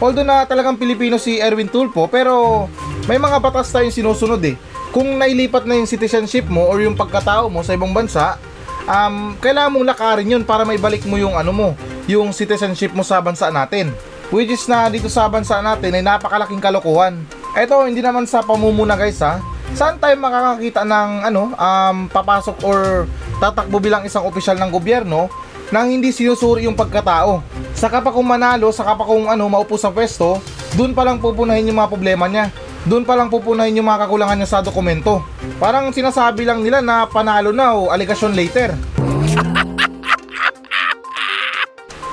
Although 0.00 0.24
na 0.24 0.48
talagang 0.48 0.80
Pilipino 0.80 1.20
si 1.20 1.36
Erwin 1.36 1.68
Tulfo 1.68 2.08
pero 2.08 2.64
may 3.04 3.20
mga 3.20 3.36
batas 3.36 3.68
tayong 3.68 3.92
sinusunod 3.92 4.40
eh. 4.46 4.56
Kung 4.90 5.20
nailipat 5.20 5.68
na 5.68 5.76
yung 5.76 5.86
citizenship 5.86 6.48
mo 6.48 6.66
or 6.66 6.80
yung 6.80 6.96
pagkatao 6.96 7.52
mo 7.52 7.60
sa 7.62 7.76
ibang 7.76 7.92
bansa, 7.92 8.40
um, 8.88 9.36
kailangan 9.38 9.70
mong 9.70 9.86
lakarin 9.86 10.32
yun 10.34 10.42
para 10.42 10.66
maibalik 10.66 11.04
mo 11.06 11.14
yung 11.20 11.36
ano 11.36 11.52
mo, 11.54 11.68
yung 12.10 12.34
citizenship 12.34 12.90
mo 12.96 13.04
sa 13.06 13.22
bansa 13.22 13.52
natin. 13.52 13.92
Which 14.30 14.50
is 14.50 14.66
na 14.70 14.86
dito 14.86 15.10
sa 15.10 15.26
bansa 15.26 15.58
natin 15.58 15.94
ay 15.94 16.02
napakalaking 16.06 16.62
kalokohan. 16.62 17.22
Ito 17.54 17.82
hindi 17.86 17.98
naman 17.98 18.30
sa 18.30 18.46
pamumuna 18.46 18.94
guys 18.94 19.18
ha. 19.22 19.42
Saan 19.74 19.98
tayo 20.02 20.14
makakakita 20.18 20.82
ng 20.86 21.10
ano, 21.30 21.54
um, 21.54 21.96
papasok 22.10 22.56
or 22.66 23.06
tatakbo 23.40 23.80
bilang 23.80 24.04
isang 24.04 24.28
opisyal 24.28 24.60
ng 24.60 24.70
gobyerno 24.70 25.32
nang 25.72 25.88
hindi 25.88 26.12
sinusuri 26.12 26.68
yung 26.68 26.76
pagkatao. 26.76 27.40
Saka 27.72 28.04
pa 28.04 28.12
kung 28.12 28.28
manalo, 28.28 28.68
saka 28.74 28.92
pa 28.98 29.06
kung 29.06 29.26
ano, 29.30 29.48
maupo 29.48 29.80
sa 29.80 29.88
pwesto, 29.88 30.42
dun 30.76 30.92
pa 30.92 31.06
lang 31.06 31.16
pupunahin 31.22 31.72
yung 31.72 31.80
mga 31.80 31.88
problema 31.88 32.28
niya. 32.28 32.52
Doon 32.84 33.04
pa 33.04 33.14
lang 33.16 33.32
pupunahin 33.32 33.76
yung 33.76 33.88
mga 33.88 34.08
kakulangan 34.08 34.36
niya 34.40 34.48
sa 34.48 34.64
dokumento. 34.64 35.24
Parang 35.60 35.92
sinasabi 35.92 36.44
lang 36.44 36.64
nila 36.64 36.80
na 36.84 37.08
panalo 37.08 37.52
na 37.52 37.76
o 37.76 37.88
allegation 37.88 38.32
later. 38.34 38.72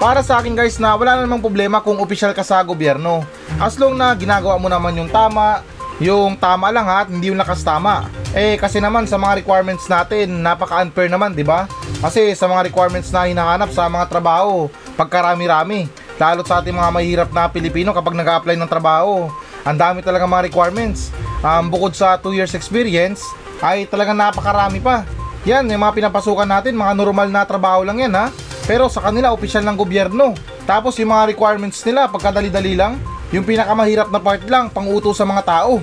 Para 0.03 0.21
sa 0.21 0.37
akin 0.37 0.53
guys 0.53 0.77
na 0.77 0.93
wala 0.93 1.17
namang 1.17 1.41
problema 1.41 1.81
kung 1.81 1.97
opisyal 1.97 2.35
ka 2.37 2.45
sa 2.45 2.61
gobyerno. 2.61 3.25
As 3.57 3.79
long 3.81 3.97
na 3.97 4.13
ginagawa 4.13 4.61
mo 4.61 4.69
naman 4.69 4.93
yung 4.93 5.09
tama, 5.09 5.65
Yung 5.97 6.37
tama 6.37 6.69
lang 6.69 6.85
ha, 6.85 7.09
hindi 7.09 7.33
yung 7.33 7.41
lakas 7.41 7.65
tama. 7.65 8.05
Eh 8.37 8.53
kasi 8.61 8.77
naman 8.77 9.09
sa 9.09 9.17
mga 9.17 9.41
requirements 9.41 9.89
natin, 9.89 10.45
napaka-unfair 10.45 11.09
naman, 11.09 11.33
di 11.33 11.41
ba? 11.41 11.65
Kasi 12.05 12.37
sa 12.37 12.45
mga 12.45 12.69
requirements 12.69 13.09
na 13.09 13.25
hinahanap 13.25 13.73
sa 13.73 13.89
mga 13.89 14.05
trabaho, 14.05 14.69
pagkarami-rami. 14.93 15.89
Lalo 16.21 16.45
sa 16.45 16.61
ating 16.61 16.77
mga 16.77 16.93
mahirap 16.93 17.29
na 17.33 17.49
Pilipino 17.49 17.97
kapag 17.97 18.13
nag-apply 18.13 18.53
ng 18.53 18.69
trabaho, 18.69 19.25
ang 19.65 19.73
dami 19.73 20.05
talaga 20.05 20.29
mga 20.29 20.53
requirements. 20.53 21.09
Um, 21.41 21.73
bukod 21.73 21.97
sa 21.97 22.13
2 22.21 22.37
years 22.37 22.53
experience, 22.53 23.25
ay 23.57 23.89
talagang 23.89 24.13
napakarami 24.13 24.85
pa. 24.85 25.01
Yan, 25.49 25.65
yung 25.65 25.81
mga 25.81 25.97
pinapasukan 25.97 26.45
natin, 26.45 26.77
mga 26.77 26.93
normal 26.93 27.33
na 27.33 27.41
trabaho 27.41 27.81
lang 27.81 27.97
yan 28.05 28.13
ha. 28.13 28.29
Pero 28.69 28.85
sa 28.85 29.01
kanila, 29.01 29.33
opisyal 29.33 29.65
ng 29.65 29.73
gobyerno. 29.73 30.37
Tapos 30.69 30.93
yung 31.01 31.09
mga 31.09 31.33
requirements 31.33 31.81
nila, 31.81 32.05
pagkadali-dali 32.05 32.77
lang, 32.77 33.01
yung 33.33 33.49
pinakamahirap 33.49 34.13
na 34.13 34.21
part 34.21 34.45
lang, 34.45 34.69
panguto 34.69 35.09
sa 35.09 35.25
mga 35.25 35.41
tao. 35.41 35.81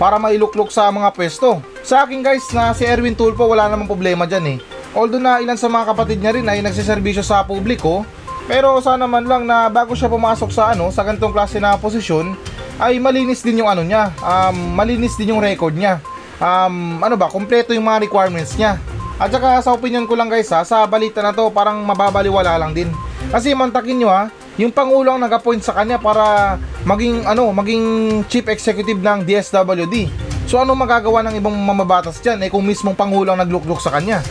Para 0.00 0.16
mailuklok 0.16 0.72
sa 0.72 0.88
mga 0.88 1.12
pwesto. 1.12 1.60
Sa 1.84 2.08
akin 2.08 2.24
guys, 2.24 2.48
na 2.56 2.72
si 2.72 2.88
Erwin 2.88 3.12
Tulfo, 3.12 3.44
wala 3.44 3.68
namang 3.68 3.84
problema 3.84 4.24
dyan 4.24 4.56
eh. 4.56 4.58
Although 4.96 5.20
na 5.20 5.44
ilan 5.44 5.60
sa 5.60 5.68
mga 5.68 5.92
kapatid 5.92 6.24
niya 6.24 6.32
rin 6.32 6.48
ay 6.48 6.64
nagsiservisyo 6.64 7.20
sa 7.20 7.44
publiko, 7.44 8.08
pero 8.48 8.80
sana 8.80 9.04
man 9.04 9.28
lang 9.28 9.44
na 9.44 9.68
bago 9.68 9.92
siya 9.92 10.08
pumasok 10.08 10.48
sa 10.48 10.72
ano, 10.72 10.88
sa 10.88 11.04
ganitong 11.04 11.36
klase 11.36 11.60
na 11.60 11.76
posisyon, 11.76 12.32
ay 12.80 12.96
malinis 12.96 13.44
din 13.44 13.60
yung 13.60 13.68
ano 13.68 13.84
niya, 13.84 14.08
um, 14.24 14.72
malinis 14.72 15.20
din 15.20 15.36
yung 15.36 15.44
record 15.44 15.76
niya. 15.76 16.00
Um, 16.40 17.04
ano 17.04 17.20
ba, 17.20 17.28
kumpleto 17.28 17.76
yung 17.76 17.84
mga 17.84 18.08
requirements 18.08 18.56
niya. 18.56 18.80
At 19.20 19.28
saka 19.28 19.60
sa 19.60 19.76
opinion 19.76 20.08
ko 20.08 20.16
lang 20.16 20.32
guys 20.32 20.48
ha, 20.48 20.64
sa 20.64 20.88
balita 20.88 21.20
na 21.20 21.36
to 21.36 21.52
parang 21.52 21.84
mababaliwala 21.84 22.56
lang 22.56 22.72
din. 22.72 22.88
Kasi 23.28 23.52
mantakin 23.52 24.00
nyo 24.00 24.08
ha, 24.08 24.32
yung 24.60 24.76
Pangulo 24.76 25.16
ang 25.16 25.24
nag-appoint 25.24 25.64
sa 25.64 25.72
kanya 25.72 25.96
para 25.96 26.56
maging 26.84 27.24
ano, 27.24 27.48
maging 27.48 27.84
chief 28.28 28.44
executive 28.44 29.00
ng 29.00 29.24
DSWD. 29.24 30.12
So 30.44 30.60
ano 30.60 30.76
magagawa 30.76 31.24
ng 31.24 31.40
ibang 31.40 31.56
mamabatas 31.56 32.20
diyan 32.20 32.44
eh 32.44 32.48
kung 32.52 32.68
mismong 32.68 32.98
Pangulo 32.98 33.32
ang 33.32 33.40
naglukluk 33.40 33.80
sa 33.80 33.96
kanya? 33.96 34.20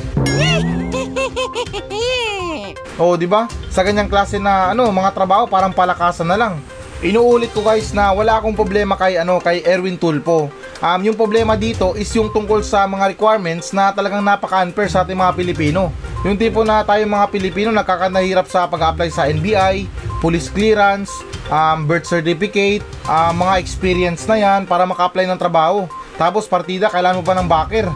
Oh, 2.99 3.15
di 3.15 3.31
ba? 3.31 3.47
Sa 3.71 3.79
ganyang 3.79 4.11
klase 4.11 4.43
na 4.43 4.75
ano, 4.75 4.91
mga 4.91 5.15
trabaho 5.15 5.47
parang 5.47 5.71
palakasan 5.71 6.27
na 6.27 6.35
lang. 6.35 6.59
Inuulit 6.99 7.55
ko 7.55 7.63
guys 7.63 7.95
na 7.95 8.11
wala 8.11 8.35
akong 8.35 8.51
problema 8.51 8.99
kay 8.99 9.15
ano 9.15 9.39
kay 9.39 9.63
Erwin 9.63 9.95
Tulpo. 9.95 10.51
Um, 10.83 10.99
yung 11.07 11.15
problema 11.15 11.55
dito 11.55 11.95
is 11.95 12.11
yung 12.11 12.27
tungkol 12.35 12.59
sa 12.59 12.83
mga 12.91 13.15
requirements 13.15 13.71
na 13.71 13.95
talagang 13.95 14.19
napaka-unfair 14.19 14.91
sa 14.91 15.07
ating 15.07 15.15
mga 15.15 15.31
Pilipino. 15.31 15.95
Yung 16.27 16.35
tipo 16.35 16.67
na 16.67 16.83
tayo 16.83 16.99
mga 17.07 17.31
Pilipino 17.31 17.71
nagkakanahirap 17.71 18.51
sa 18.51 18.67
pag-apply 18.67 19.07
sa 19.07 19.31
NBI, 19.31 19.87
police 20.19 20.51
clearance, 20.51 21.11
um, 21.51 21.87
birth 21.87 22.07
certificate, 22.07 22.83
um, 23.07 23.43
mga 23.43 23.59
experience 23.59 24.23
na 24.27 24.37
yan 24.39 24.61
para 24.67 24.83
maka-apply 24.85 25.25
ng 25.27 25.39
trabaho. 25.39 25.87
Tapos 26.19 26.45
partida, 26.45 26.91
kailangan 26.91 27.19
mo 27.19 27.25
pa 27.25 27.35
ng 27.39 27.47
backer. 27.47 27.87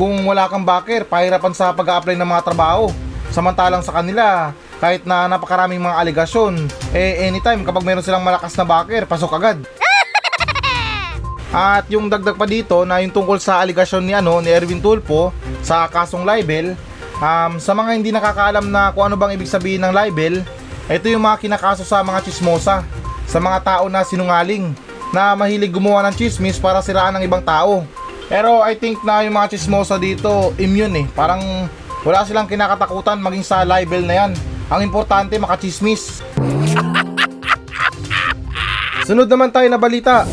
Kung 0.00 0.24
wala 0.24 0.48
kang 0.48 0.64
backer, 0.64 1.04
pahirapan 1.04 1.52
sa 1.52 1.76
pag-apply 1.76 2.16
ng 2.16 2.28
mga 2.28 2.42
trabaho. 2.44 2.88
Samantalang 3.28 3.84
sa 3.84 3.92
kanila, 3.92 4.56
kahit 4.80 5.04
na 5.04 5.28
napakaraming 5.28 5.80
mga 5.80 6.00
aligasyon, 6.04 6.68
eh 6.96 7.28
anytime 7.28 7.64
kapag 7.64 7.84
meron 7.84 8.04
silang 8.04 8.24
malakas 8.24 8.56
na 8.56 8.64
backer, 8.64 9.04
pasok 9.04 9.36
agad. 9.36 9.58
At 11.56 11.88
yung 11.88 12.12
dagdag 12.12 12.36
pa 12.36 12.44
dito 12.44 12.84
na 12.84 13.00
yung 13.00 13.12
tungkol 13.12 13.40
sa 13.40 13.64
aligasyon 13.64 14.04
ni 14.04 14.12
ano 14.12 14.44
ni 14.44 14.52
Erwin 14.52 14.80
Tulfo 14.80 15.32
sa 15.64 15.88
kasong 15.88 16.28
libel, 16.28 16.76
um, 17.20 17.56
sa 17.56 17.72
mga 17.72 17.90
hindi 17.96 18.12
nakakaalam 18.12 18.68
na 18.68 18.92
kung 18.92 19.08
ano 19.08 19.16
bang 19.16 19.36
ibig 19.36 19.48
sabihin 19.48 19.84
ng 19.84 19.92
libel, 19.92 20.44
ito 20.86 21.10
yung 21.10 21.26
mga 21.26 21.42
kinakaso 21.42 21.82
sa 21.82 21.98
mga 22.06 22.22
chismosa, 22.22 22.86
sa 23.26 23.38
mga 23.42 23.58
tao 23.66 23.84
na 23.90 24.06
sinungaling, 24.06 24.70
na 25.10 25.34
mahilig 25.34 25.74
gumawa 25.74 26.06
ng 26.06 26.14
chismis 26.14 26.62
para 26.62 26.78
siraan 26.78 27.18
ng 27.18 27.26
ibang 27.26 27.42
tao. 27.42 27.82
Pero 28.30 28.62
I 28.62 28.78
think 28.78 29.02
na 29.02 29.26
yung 29.26 29.34
mga 29.34 29.54
chismosa 29.54 29.98
dito 29.98 30.54
immune 30.58 31.02
eh, 31.02 31.06
parang 31.10 31.42
wala 32.06 32.22
silang 32.22 32.46
kinakatakutan 32.46 33.18
maging 33.18 33.42
sa 33.42 33.66
libel 33.66 34.06
na 34.06 34.14
yan. 34.14 34.32
Ang 34.70 34.86
importante 34.86 35.34
makachismis. 35.38 36.22
Sunod 39.06 39.30
naman 39.30 39.54
tayo 39.54 39.66
na 39.70 39.78
balita. 39.78 40.26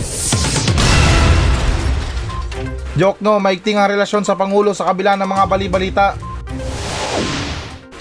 Joke 2.94 3.22
no, 3.26 3.42
maigting 3.42 3.78
ang 3.82 3.90
relasyon 3.90 4.22
sa 4.22 4.38
Pangulo 4.38 4.74
sa 4.78 4.86
kabila 4.90 5.18
ng 5.18 5.26
mga 5.26 5.46
bali-balita. 5.50 6.33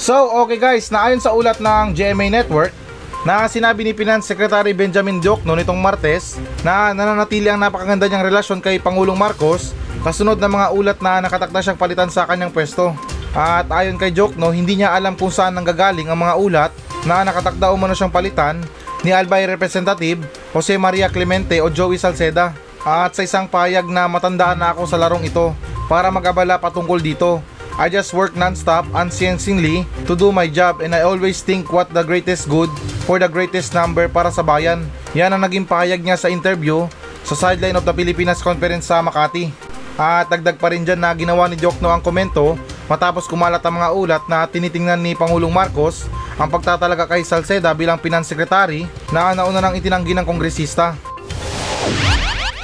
So, 0.03 0.35
okay 0.43 0.59
guys, 0.59 0.91
naayon 0.91 1.23
sa 1.23 1.31
ulat 1.31 1.63
ng 1.63 1.95
GMA 1.95 2.27
Network, 2.27 2.75
na 3.23 3.47
sinabi 3.47 3.87
ni 3.87 3.95
Finance 3.95 4.27
Secretary 4.27 4.75
Benjamin 4.75 5.23
Diokno 5.23 5.55
nitong 5.55 5.79
Martes 5.79 6.43
na 6.67 6.91
nananatili 6.91 7.47
ang 7.47 7.63
napakaganda 7.63 8.11
niyang 8.11 8.27
relasyon 8.27 8.59
kay 8.59 8.83
Pangulong 8.83 9.15
Marcos 9.15 9.71
kasunod 10.03 10.43
ng 10.43 10.51
mga 10.59 10.67
ulat 10.75 10.99
na 10.99 11.23
nakatakda 11.23 11.63
siyang 11.63 11.79
palitan 11.79 12.11
sa 12.11 12.27
kanyang 12.27 12.51
pwesto. 12.51 12.99
At 13.31 13.71
ayon 13.71 13.95
kay 13.95 14.11
Diokno, 14.11 14.51
hindi 14.51 14.83
niya 14.83 14.91
alam 14.91 15.15
kung 15.15 15.31
saan 15.31 15.55
nanggagaling 15.55 16.11
ang 16.11 16.19
mga 16.19 16.35
ulat 16.35 16.73
na 17.07 17.23
nakatakda 17.23 17.71
umano 17.71 17.95
siyang 17.95 18.11
palitan 18.11 18.59
ni 19.07 19.15
Albay 19.15 19.47
Representative 19.47 20.19
Jose 20.51 20.75
Maria 20.83 21.07
Clemente 21.15 21.63
o 21.63 21.71
Joey 21.71 22.03
Salceda. 22.03 22.51
At 22.83 23.15
sa 23.15 23.23
isang 23.23 23.47
payag 23.47 23.87
na 23.87 24.11
matandaan 24.11 24.59
na 24.59 24.75
ako 24.75 24.83
sa 24.83 24.99
larong 24.99 25.23
ito 25.23 25.55
para 25.87 26.11
mag-abala 26.11 26.59
patungkol 26.59 26.99
dito. 26.99 27.39
I 27.81 27.89
just 27.89 28.13
work 28.13 28.37
non-stop 28.37 28.85
unceasingly 28.93 29.89
to 30.05 30.13
do 30.13 30.29
my 30.29 30.45
job 30.45 30.85
and 30.85 30.93
I 30.93 31.09
always 31.09 31.41
think 31.41 31.73
what 31.73 31.89
the 31.89 32.05
greatest 32.05 32.45
good 32.53 32.69
for 33.09 33.17
the 33.17 33.33
greatest 33.33 33.73
number 33.73 34.13
para 34.13 34.29
sa 34.29 34.45
bayan. 34.45 34.85
Yan 35.17 35.33
ang 35.33 35.41
naging 35.41 35.65
pahayag 35.65 36.05
niya 36.05 36.21
sa 36.21 36.29
interview 36.29 36.85
sa 37.25 37.33
sideline 37.33 37.77
of 37.79 37.89
the 37.89 37.95
Pilipinas 37.97 38.45
Conference 38.45 38.93
sa 38.93 39.01
Makati. 39.01 39.49
At 39.97 40.29
dagdag 40.29 40.61
pa 40.61 40.73
rin 40.73 40.85
dyan 40.85 41.01
na 41.01 41.17
ginawa 41.17 41.49
ni 41.49 41.57
Jokno 41.57 41.89
ang 41.89 42.05
komento 42.05 42.57
matapos 42.89 43.25
kumalat 43.25 43.65
ang 43.65 43.81
mga 43.81 43.89
ulat 43.93 44.23
na 44.29 44.45
tinitingnan 44.45 45.01
ni 45.01 45.17
Pangulong 45.17 45.53
Marcos 45.53 46.09
ang 46.37 46.49
pagtatalaga 46.49 47.09
kay 47.09 47.25
Salceda 47.25 47.73
bilang 47.77 48.01
pinansekretary 48.01 48.89
na 49.13 49.37
nauna 49.37 49.61
nang 49.61 49.77
itinanggi 49.77 50.17
ng 50.17 50.25
kongresista. 50.25 50.97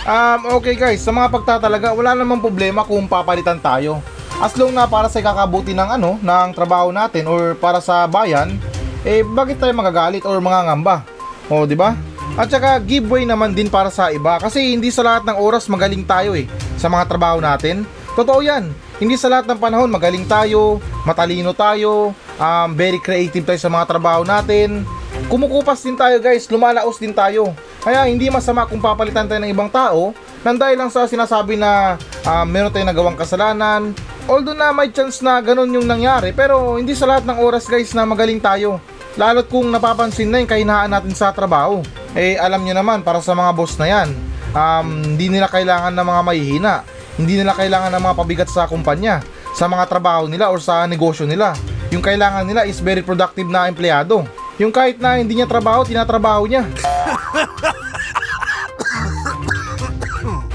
Um, 0.09 0.57
okay 0.57 0.73
guys, 0.73 1.05
sa 1.05 1.13
mga 1.13 1.29
pagtatalaga, 1.29 1.93
wala 1.93 2.17
namang 2.17 2.41
problema 2.41 2.81
kung 2.81 3.05
papalitan 3.05 3.61
tayo. 3.61 4.01
As 4.39 4.55
long 4.55 4.71
na 4.71 4.87
para 4.87 5.11
sa 5.11 5.19
kakabuti 5.19 5.75
ng 5.75 5.99
ano, 5.99 6.15
ng 6.23 6.49
trabaho 6.55 6.95
natin 6.95 7.27
or 7.27 7.59
para 7.59 7.83
sa 7.83 8.07
bayan, 8.07 8.55
eh 9.03 9.27
bakit 9.27 9.59
tayo 9.59 9.75
magagalit 9.75 10.23
or 10.23 10.39
mangangamba? 10.39 11.03
O, 11.51 11.67
di 11.67 11.75
ba? 11.75 11.99
At 12.39 12.47
saka 12.47 12.79
giveaway 12.79 13.27
naman 13.27 13.51
din 13.51 13.67
para 13.67 13.91
sa 13.91 14.15
iba 14.15 14.39
kasi 14.39 14.79
hindi 14.79 14.95
sa 14.95 15.03
lahat 15.03 15.27
ng 15.27 15.43
oras 15.43 15.67
magaling 15.67 16.07
tayo 16.07 16.39
eh 16.39 16.47
sa 16.79 16.87
mga 16.87 17.11
trabaho 17.11 17.43
natin. 17.43 17.83
Totoo 18.15 18.39
'yan. 18.39 18.71
Hindi 19.03 19.19
sa 19.19 19.27
lahat 19.27 19.51
ng 19.51 19.59
panahon 19.59 19.91
magaling 19.91 20.23
tayo, 20.23 20.79
matalino 21.03 21.51
tayo, 21.51 22.15
um, 22.39 22.69
very 22.79 23.03
creative 23.03 23.43
tayo 23.43 23.59
sa 23.59 23.67
mga 23.67 23.91
trabaho 23.91 24.23
natin. 24.23 24.87
Kumukupas 25.27 25.83
din 25.83 25.99
tayo 25.99 26.23
guys, 26.23 26.47
lumalaos 26.47 27.03
din 27.03 27.11
tayo. 27.11 27.51
Kaya 27.83 28.07
hindi 28.07 28.31
masama 28.31 28.71
kung 28.71 28.79
papalitan 28.79 29.27
tayo 29.27 29.43
ng 29.43 29.51
ibang 29.51 29.71
tao 29.71 30.15
nang 30.47 30.55
dahil 30.55 30.79
lang 30.79 30.95
sa 30.95 31.11
sinasabi 31.11 31.59
na 31.59 31.99
um, 32.23 32.47
meron 32.47 32.71
tayong 32.71 32.91
nagawang 32.91 33.19
kasalanan. 33.19 33.91
Although 34.29 34.53
na 34.53 34.77
may 34.77 34.93
chance 34.93 35.25
na 35.25 35.41
ganun 35.41 35.73
yung 35.73 35.89
nangyari 35.89 36.37
pero 36.37 36.77
hindi 36.77 36.93
sa 36.93 37.09
lahat 37.09 37.25
ng 37.25 37.41
oras 37.41 37.65
guys 37.65 37.97
na 37.97 38.05
magaling 38.05 38.37
tayo. 38.45 38.77
Lalo't 39.17 39.49
kung 39.49 39.73
napapansin 39.73 40.29
na 40.29 40.45
yung 40.45 40.53
kahinaan 40.53 40.93
natin 40.93 41.17
sa 41.17 41.33
trabaho. 41.33 41.81
Eh 42.13 42.37
alam 42.37 42.61
nyo 42.61 42.77
naman 42.77 43.01
para 43.01 43.25
sa 43.25 43.33
mga 43.33 43.57
boss 43.57 43.81
na 43.81 43.89
yan, 43.89 44.13
um, 44.53 45.17
hindi 45.17 45.33
nila 45.33 45.49
kailangan 45.49 45.97
ng 45.97 46.07
mga 46.07 46.23
mahihina. 46.29 46.75
Hindi 47.17 47.41
nila 47.41 47.57
kailangan 47.57 47.89
ng 47.97 48.03
mga 48.05 48.15
pabigat 48.15 48.53
sa 48.53 48.69
kumpanya, 48.69 49.25
sa 49.57 49.65
mga 49.65 49.89
trabaho 49.89 50.29
nila 50.29 50.53
or 50.53 50.61
sa 50.61 50.85
negosyo 50.85 51.25
nila. 51.25 51.57
Yung 51.89 52.05
kailangan 52.05 52.45
nila 52.45 52.69
is 52.69 52.85
very 52.85 53.01
productive 53.01 53.49
na 53.49 53.65
empleyado. 53.65 54.29
Yung 54.61 54.71
kahit 54.71 55.01
na 55.01 55.17
hindi 55.17 55.41
niya 55.41 55.49
trabaho, 55.49 55.89
tinatrabaho 55.89 56.45
niya. 56.45 56.69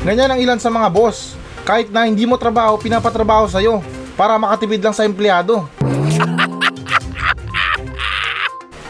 Ganyan 0.06 0.30
ang 0.30 0.40
ilan 0.40 0.60
sa 0.62 0.70
mga 0.70 0.94
boss. 0.94 1.43
Kahit 1.64 1.88
na 1.96 2.04
hindi 2.04 2.28
mo 2.28 2.36
trabaho, 2.36 2.76
pinapatrabaho 2.76 3.48
sa'yo 3.48 3.80
para 4.20 4.36
makatipid 4.36 4.84
lang 4.84 4.92
sa 4.92 5.08
empleyado. 5.08 5.64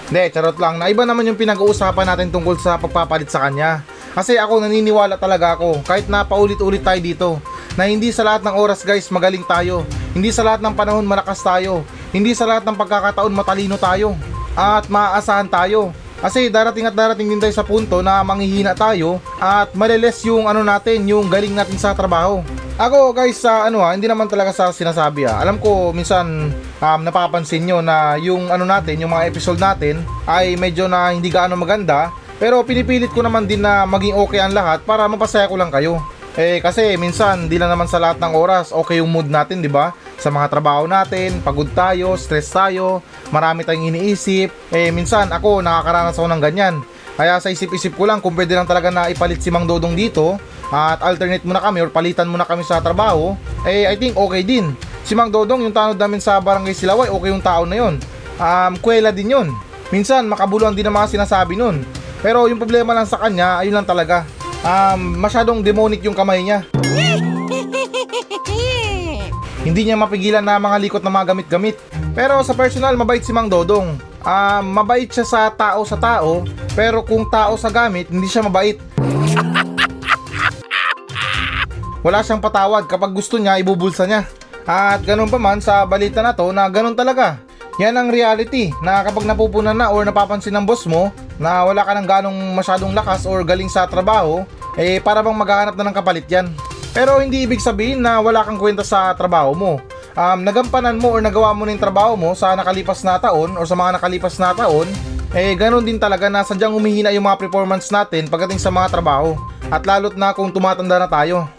Hindi, 0.09 0.23
charot 0.33 0.57
lang. 0.57 0.77
Na 0.81 0.89
iba 0.89 1.05
naman 1.05 1.25
yung 1.25 1.37
pinag-uusapan 1.37 2.05
natin 2.05 2.29
tungkol 2.33 2.57
sa 2.57 2.77
pagpapalit 2.77 3.29
sa 3.29 3.45
kanya. 3.45 3.85
Kasi 4.13 4.37
ako 4.37 4.61
naniniwala 4.61 5.17
talaga 5.17 5.57
ako, 5.57 5.81
kahit 5.81 6.05
na 6.05 6.21
paulit-ulit 6.21 6.85
tayo 6.85 7.01
dito, 7.01 7.29
na 7.73 7.89
hindi 7.89 8.13
sa 8.13 8.21
lahat 8.21 8.45
ng 8.45 8.53
oras 8.53 8.85
guys 8.85 9.09
magaling 9.09 9.41
tayo. 9.45 9.81
Hindi 10.13 10.29
sa 10.29 10.45
lahat 10.45 10.61
ng 10.61 10.77
panahon 10.77 11.05
malakas 11.09 11.41
tayo. 11.41 11.81
Hindi 12.13 12.37
sa 12.37 12.45
lahat 12.45 12.61
ng 12.61 12.77
pagkakataon 12.77 13.33
matalino 13.33 13.73
tayo. 13.81 14.13
At 14.53 14.85
maaasahan 14.85 15.49
tayo. 15.49 15.89
Kasi 16.23 16.47
darating 16.47 16.87
at 16.87 16.95
darating 16.95 17.27
din 17.27 17.43
tayo 17.43 17.51
sa 17.51 17.67
punto 17.67 17.99
na 17.99 18.23
manghihina 18.23 18.71
tayo 18.71 19.19
at 19.43 19.75
maliles 19.75 20.23
yung 20.23 20.47
ano 20.47 20.63
natin, 20.63 21.03
yung 21.03 21.27
galing 21.27 21.51
natin 21.51 21.75
sa 21.75 21.91
trabaho. 21.91 22.39
Ako 22.79 23.11
guys 23.11 23.43
sa 23.43 23.67
ano 23.67 23.83
ha, 23.83 23.91
hindi 23.91 24.07
naman 24.07 24.31
talaga 24.31 24.55
sa 24.55 24.71
sinasabi 24.71 25.27
ha. 25.27 25.43
Alam 25.43 25.59
ko 25.59 25.91
minsan 25.91 26.47
um, 26.79 26.99
napapansin 27.03 27.67
nyo 27.67 27.83
na 27.83 28.15
yung 28.23 28.47
ano 28.47 28.63
natin, 28.63 29.03
yung 29.03 29.11
mga 29.11 29.27
episode 29.27 29.59
natin 29.59 29.99
ay 30.23 30.55
medyo 30.55 30.87
na 30.87 31.11
hindi 31.11 31.27
gaano 31.27 31.59
maganda. 31.59 32.15
Pero 32.39 32.63
pinipilit 32.63 33.11
ko 33.11 33.19
naman 33.19 33.43
din 33.43 33.59
na 33.59 33.83
maging 33.83 34.15
okay 34.15 34.39
ang 34.39 34.55
lahat 34.55 34.79
para 34.87 35.03
mapasaya 35.11 35.51
ko 35.51 35.59
lang 35.59 35.69
kayo. 35.75 35.99
Eh 36.33 36.57
kasi 36.65 36.97
minsan 36.97 37.45
di 37.45 37.61
lang 37.61 37.69
naman 37.69 37.85
sa 37.85 38.01
lahat 38.01 38.17
ng 38.17 38.33
oras 38.33 38.73
okay 38.73 38.97
yung 38.97 39.13
mood 39.13 39.29
natin, 39.29 39.61
di 39.61 39.69
ba? 39.69 39.93
Sa 40.17 40.33
mga 40.33 40.49
trabaho 40.49 40.89
natin, 40.89 41.37
pagod 41.45 41.69
tayo, 41.77 42.17
stress 42.17 42.49
tayo, 42.49 43.05
marami 43.29 43.61
tayong 43.61 43.93
iniisip. 43.93 44.49
Eh 44.73 44.89
minsan 44.89 45.29
ako 45.29 45.61
nakakaranas 45.61 46.17
ako 46.17 46.27
ng 46.33 46.41
ganyan. 46.41 46.75
Kaya 47.13 47.37
sa 47.37 47.53
isip-isip 47.53 47.93
ko 47.93 48.09
lang 48.09 48.17
kung 48.17 48.33
pwede 48.33 48.57
lang 48.57 48.65
talaga 48.65 48.89
na 48.89 49.13
ipalit 49.13 49.37
si 49.37 49.53
Mang 49.53 49.69
Dodong 49.69 49.93
dito 49.93 50.41
at 50.73 51.05
alternate 51.05 51.45
muna 51.45 51.61
kami 51.61 51.85
or 51.85 51.93
palitan 51.93 52.25
muna 52.25 52.49
kami 52.49 52.65
sa 52.65 52.81
trabaho, 52.81 53.37
eh 53.69 53.85
I 53.85 53.93
think 53.93 54.17
okay 54.17 54.41
din. 54.41 54.73
Si 55.05 55.13
Mang 55.13 55.29
Dodong, 55.29 55.61
yung 55.61 55.75
tanod 55.75 56.01
namin 56.01 56.17
sa 56.17 56.41
Barangay 56.41 56.73
Silaway, 56.73 57.13
okay 57.13 57.29
yung 57.29 57.43
tao 57.43 57.69
na 57.69 57.77
yon. 57.77 58.01
Um, 58.41 58.73
kwela 58.81 59.13
din 59.13 59.29
yon. 59.29 59.53
Minsan 59.93 60.25
makabuluhan 60.25 60.73
din 60.73 60.89
ang 60.89 60.97
mga 60.97 61.13
sinasabi 61.13 61.53
nun. 61.53 61.85
Pero 62.25 62.49
yung 62.49 62.57
problema 62.57 62.97
lang 62.97 63.05
sa 63.05 63.21
kanya, 63.21 63.61
ayun 63.61 63.77
lang 63.77 63.85
talaga. 63.85 64.25
Um, 64.63 65.19
masyadong 65.19 65.59
demonic 65.59 65.99
yung 66.07 66.15
kamay 66.15 66.39
niya. 66.39 66.63
Hindi 69.67 69.87
niya 69.87 69.99
mapigilan 69.99 70.43
na 70.43 70.59
mga 70.59 70.77
likot 70.87 71.03
na 71.03 71.11
mga 71.11 71.35
gamit-gamit. 71.35 71.75
Pero 72.15 72.39
sa 72.43 72.55
personal, 72.55 72.95
mabait 72.95 73.23
si 73.23 73.33
Mang 73.35 73.51
Dodong. 73.51 73.99
Um, 74.23 74.63
mabait 74.71 75.11
siya 75.11 75.27
sa 75.27 75.51
tao 75.51 75.83
sa 75.83 75.99
tao, 75.99 76.47
pero 76.75 77.03
kung 77.03 77.27
tao 77.27 77.59
sa 77.59 77.67
gamit, 77.67 78.07
hindi 78.07 78.27
siya 78.27 78.47
mabait. 78.47 78.79
Wala 82.07 82.23
siyang 82.23 82.43
patawad 82.43 82.87
kapag 82.87 83.15
gusto 83.15 83.39
niya, 83.39 83.59
ibubulsa 83.59 84.07
niya. 84.07 84.27
At 84.63 85.03
ganun 85.03 85.27
pa 85.27 85.39
man 85.39 85.59
sa 85.59 85.83
balita 85.83 86.23
na 86.23 86.31
to 86.31 86.51
na 86.55 86.71
ganun 86.71 86.95
talaga. 86.95 87.35
Yan 87.81 87.97
ang 87.97 88.13
reality 88.13 88.69
na 88.85 89.01
kapag 89.01 89.25
napupunan 89.25 89.73
na 89.73 89.89
or 89.89 90.05
napapansin 90.05 90.53
ng 90.53 90.65
boss 90.65 90.85
mo 90.85 91.09
na 91.41 91.65
wala 91.65 91.81
ka 91.81 91.97
ng 91.97 92.05
ganong 92.05 92.39
masyadong 92.53 92.93
lakas 92.93 93.25
or 93.25 93.41
galing 93.41 93.65
sa 93.65 93.89
trabaho, 93.89 94.45
eh 94.77 95.01
para 95.01 95.25
bang 95.25 95.33
maghahanap 95.33 95.73
na 95.73 95.89
ng 95.89 95.97
kapalit 95.97 96.29
yan. 96.29 96.53
Pero 96.93 97.17
hindi 97.17 97.41
ibig 97.41 97.57
sabihin 97.57 98.05
na 98.05 98.21
wala 98.21 98.45
kang 98.45 98.61
kwenta 98.61 98.85
sa 98.85 99.09
trabaho 99.17 99.57
mo. 99.57 99.81
Um, 100.13 100.45
nagampanan 100.45 101.01
mo 101.01 101.17
or 101.17 101.25
nagawa 101.25 101.57
mo 101.57 101.65
na 101.65 101.73
yung 101.73 101.81
trabaho 101.81 102.13
mo 102.13 102.37
sa 102.37 102.53
nakalipas 102.53 103.01
na 103.01 103.17
taon 103.17 103.57
or 103.57 103.65
sa 103.65 103.73
mga 103.73 103.97
nakalipas 103.97 104.37
na 104.37 104.53
taon, 104.53 104.85
eh 105.33 105.57
ganun 105.57 105.81
din 105.81 105.97
talaga 105.97 106.29
na 106.29 106.45
sadyang 106.45 106.77
humihina 106.77 107.09
yung 107.09 107.25
mga 107.25 107.41
performance 107.41 107.89
natin 107.89 108.29
pagdating 108.29 108.61
sa 108.61 108.69
mga 108.69 108.93
trabaho. 108.93 109.33
At 109.73 109.81
lalot 109.89 110.13
na 110.13 110.37
kung 110.37 110.53
tumatanda 110.53 111.01
na 111.01 111.09
tayo. 111.09 111.49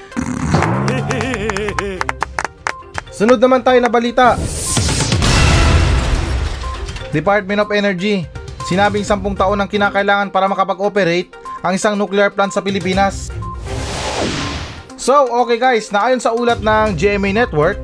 Sunod 3.18 3.42
naman 3.42 3.66
tayo 3.66 3.82
na 3.82 3.90
balita. 3.90 4.38
Department 7.14 7.62
of 7.62 7.70
Energy, 7.70 8.26
sinabing 8.66 9.06
10 9.06 9.22
taon 9.38 9.62
ang 9.62 9.70
kinakailangan 9.70 10.34
para 10.34 10.50
makapag-operate 10.50 11.30
ang 11.62 11.78
isang 11.78 11.94
nuclear 11.94 12.26
plant 12.34 12.50
sa 12.50 12.58
Pilipinas. 12.58 13.30
So, 14.98 15.14
okay 15.46 15.62
guys, 15.62 15.94
naayon 15.94 16.18
sa 16.18 16.34
ulat 16.34 16.58
ng 16.58 16.98
GMA 16.98 17.30
Network 17.30 17.78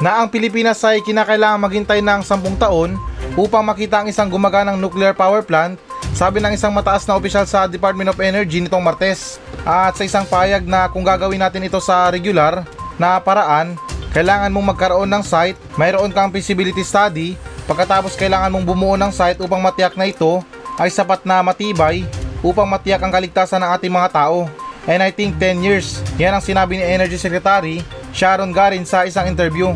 na 0.00 0.24
ang 0.24 0.32
Pilipinas 0.32 0.80
ay 0.80 1.04
kinakailangan 1.04 1.60
maghintay 1.60 2.00
ng 2.00 2.24
10 2.24 2.56
taon 2.56 2.96
upang 3.36 3.60
makita 3.60 4.00
ang 4.00 4.08
isang 4.08 4.32
gumaganang 4.32 4.80
nuclear 4.80 5.12
power 5.12 5.44
plant 5.44 5.76
sabi 6.16 6.40
ng 6.40 6.56
isang 6.56 6.72
mataas 6.72 7.04
na 7.04 7.14
opisyal 7.14 7.44
sa 7.44 7.68
Department 7.68 8.10
of 8.10 8.18
Energy 8.18 8.64
nitong 8.64 8.80
Martes. 8.80 9.36
At 9.62 9.94
sa 9.94 10.08
isang 10.08 10.24
payag 10.24 10.64
na 10.64 10.88
kung 10.88 11.04
gagawin 11.04 11.38
natin 11.38 11.68
ito 11.68 11.76
sa 11.84 12.08
regular 12.08 12.64
na 12.96 13.20
paraan, 13.20 13.76
kailangan 14.10 14.50
mong 14.50 14.74
magkaroon 14.74 15.10
ng 15.10 15.22
site, 15.22 15.58
mayroon 15.78 16.10
kang 16.10 16.32
feasibility 16.32 16.82
study, 16.82 17.38
pagkatapos 17.70 18.18
kailangan 18.18 18.50
mong 18.50 18.66
bumuo 18.66 18.98
ng 18.98 19.14
site 19.14 19.38
upang 19.38 19.62
matiyak 19.62 19.94
na 19.94 20.10
ito 20.10 20.42
ay 20.74 20.90
sapat 20.90 21.22
na 21.22 21.38
matibay 21.38 22.02
upang 22.42 22.66
matiyak 22.66 22.98
ang 22.98 23.14
kaligtasan 23.14 23.62
ng 23.62 23.70
ating 23.78 23.94
mga 23.94 24.10
tao. 24.10 24.50
And 24.90 24.98
I 24.98 25.14
think 25.14 25.38
10 25.38 25.62
years, 25.62 26.02
yan 26.18 26.34
ang 26.34 26.42
sinabi 26.42 26.82
ni 26.82 26.82
Energy 26.82 27.14
Secretary 27.14 27.78
Sharon 28.10 28.50
Garin 28.50 28.82
sa 28.82 29.06
isang 29.06 29.30
interview. 29.30 29.70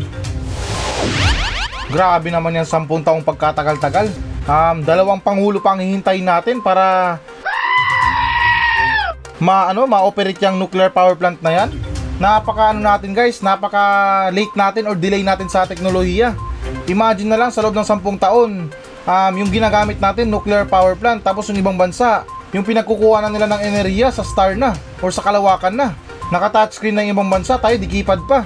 Grabe 1.87 2.27
naman 2.27 2.59
yan 2.59 2.67
10 2.67 2.83
taong 2.83 3.23
pagkatagal-tagal. 3.23 4.11
Um, 4.43 4.83
dalawang 4.83 5.23
pangulo 5.23 5.63
pang 5.63 5.79
hihintayin 5.79 6.27
natin 6.27 6.59
para 6.59 7.15
ma 9.39 9.71
ano 9.71 9.87
ma-operate 9.87 10.43
yung 10.43 10.59
nuclear 10.59 10.91
power 10.91 11.15
plant 11.15 11.39
na 11.39 11.63
yan. 11.63 11.69
Napaka 12.19 12.75
ano 12.75 12.83
natin 12.83 13.15
guys, 13.15 13.39
napaka 13.39 14.27
late 14.35 14.51
natin 14.51 14.83
or 14.83 14.99
delay 14.99 15.23
natin 15.23 15.47
sa 15.47 15.63
teknolohiya. 15.63 16.35
Imagine 16.85 17.33
na 17.33 17.39
lang 17.41 17.49
sa 17.49 17.65
loob 17.65 17.73
ng 17.73 17.81
10 17.81 17.97
taon, 18.21 18.69
um, 19.09 19.33
yung 19.33 19.49
ginagamit 19.49 19.97
natin 19.97 20.29
nuclear 20.29 20.69
power 20.69 20.93
plant 20.93 21.17
tapos 21.25 21.49
yung 21.49 21.57
ibang 21.57 21.73
bansa, 21.73 22.21
yung 22.53 22.61
pinagkukuha 22.61 23.25
na 23.25 23.33
nila 23.33 23.49
ng 23.49 23.61
enerhiya 23.65 24.13
sa 24.13 24.21
star 24.21 24.53
na 24.53 24.77
or 25.01 25.09
sa 25.09 25.25
kalawakan 25.25 25.73
na. 25.73 25.97
Naka-touchscreen 26.29 26.93
na 26.93 27.01
yung 27.01 27.17
ibang 27.17 27.29
bansa, 27.29 27.57
tayo 27.57 27.73
di 27.81 27.89
keypad 27.89 28.21
pa. 28.29 28.45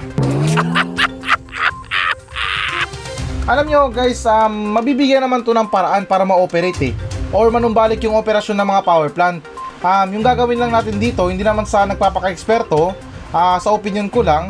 Alam 3.50 3.66
nyo 3.68 3.92
guys, 3.92 4.24
um, 4.24 4.72
mabibigyan 4.72 5.20
naman 5.20 5.44
to 5.44 5.52
ng 5.52 5.68
paraan 5.68 6.08
para 6.08 6.24
ma-operate 6.24 6.80
eh. 6.92 6.94
Or 7.36 7.52
manumbalik 7.52 8.00
yung 8.00 8.16
operasyon 8.16 8.56
ng 8.56 8.68
mga 8.72 8.82
power 8.88 9.12
plant. 9.12 9.44
Um, 9.84 10.08
yung 10.16 10.24
gagawin 10.24 10.60
lang 10.60 10.72
natin 10.72 10.96
dito, 10.96 11.28
hindi 11.28 11.44
naman 11.44 11.68
sa 11.68 11.84
nagpapaka-eksperto, 11.84 12.96
uh, 13.36 13.56
sa 13.60 13.68
opinion 13.72 14.08
ko 14.08 14.24
lang, 14.24 14.48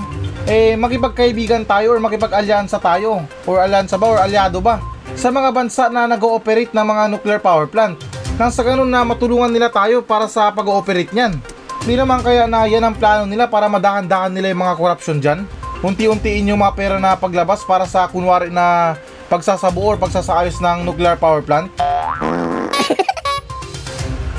eh 0.48 0.78
makipagkaibigan 0.78 1.66
tayo 1.68 1.96
or 1.96 2.00
makipag-alyansa 2.00 2.78
tayo. 2.80 3.24
Or 3.44 3.60
alyansa 3.60 4.00
ba 4.00 4.06
or 4.08 4.18
alyado 4.22 4.62
ba? 4.62 4.80
Sa 5.18 5.28
mga 5.28 5.50
bansa 5.52 5.90
na 5.92 6.06
nag-ooperate 6.06 6.72
ng 6.72 6.86
mga 6.86 7.02
nuclear 7.10 7.40
power 7.42 7.66
plant. 7.68 7.98
Nang 8.38 8.54
sa 8.54 8.64
ganun 8.64 8.88
na 8.88 9.04
matulungan 9.04 9.52
nila 9.52 9.68
tayo 9.68 10.00
para 10.00 10.30
sa 10.30 10.48
pag-ooperate 10.54 11.12
niyan. 11.12 11.36
Hindi 11.84 11.94
naman 11.96 12.24
kaya 12.24 12.48
na 12.48 12.64
yan 12.64 12.84
ang 12.84 12.96
plano 12.96 13.24
nila 13.28 13.48
para 13.48 13.68
madahan-dahan 13.68 14.32
nila 14.32 14.52
yung 14.52 14.62
mga 14.64 14.76
korupsyon 14.76 15.18
dyan 15.20 15.40
unti-untiin 15.80 16.52
yung 16.52 16.60
mga 16.60 16.76
pera 16.76 16.96
na 17.00 17.16
paglabas 17.16 17.64
para 17.64 17.88
sa 17.88 18.04
kunwari 18.04 18.52
na 18.52 18.96
pagsasabuo 19.32 19.96
or 19.96 19.98
pagsasaayos 20.00 20.60
ng 20.60 20.84
nuclear 20.84 21.16
power 21.16 21.40
plant? 21.40 21.72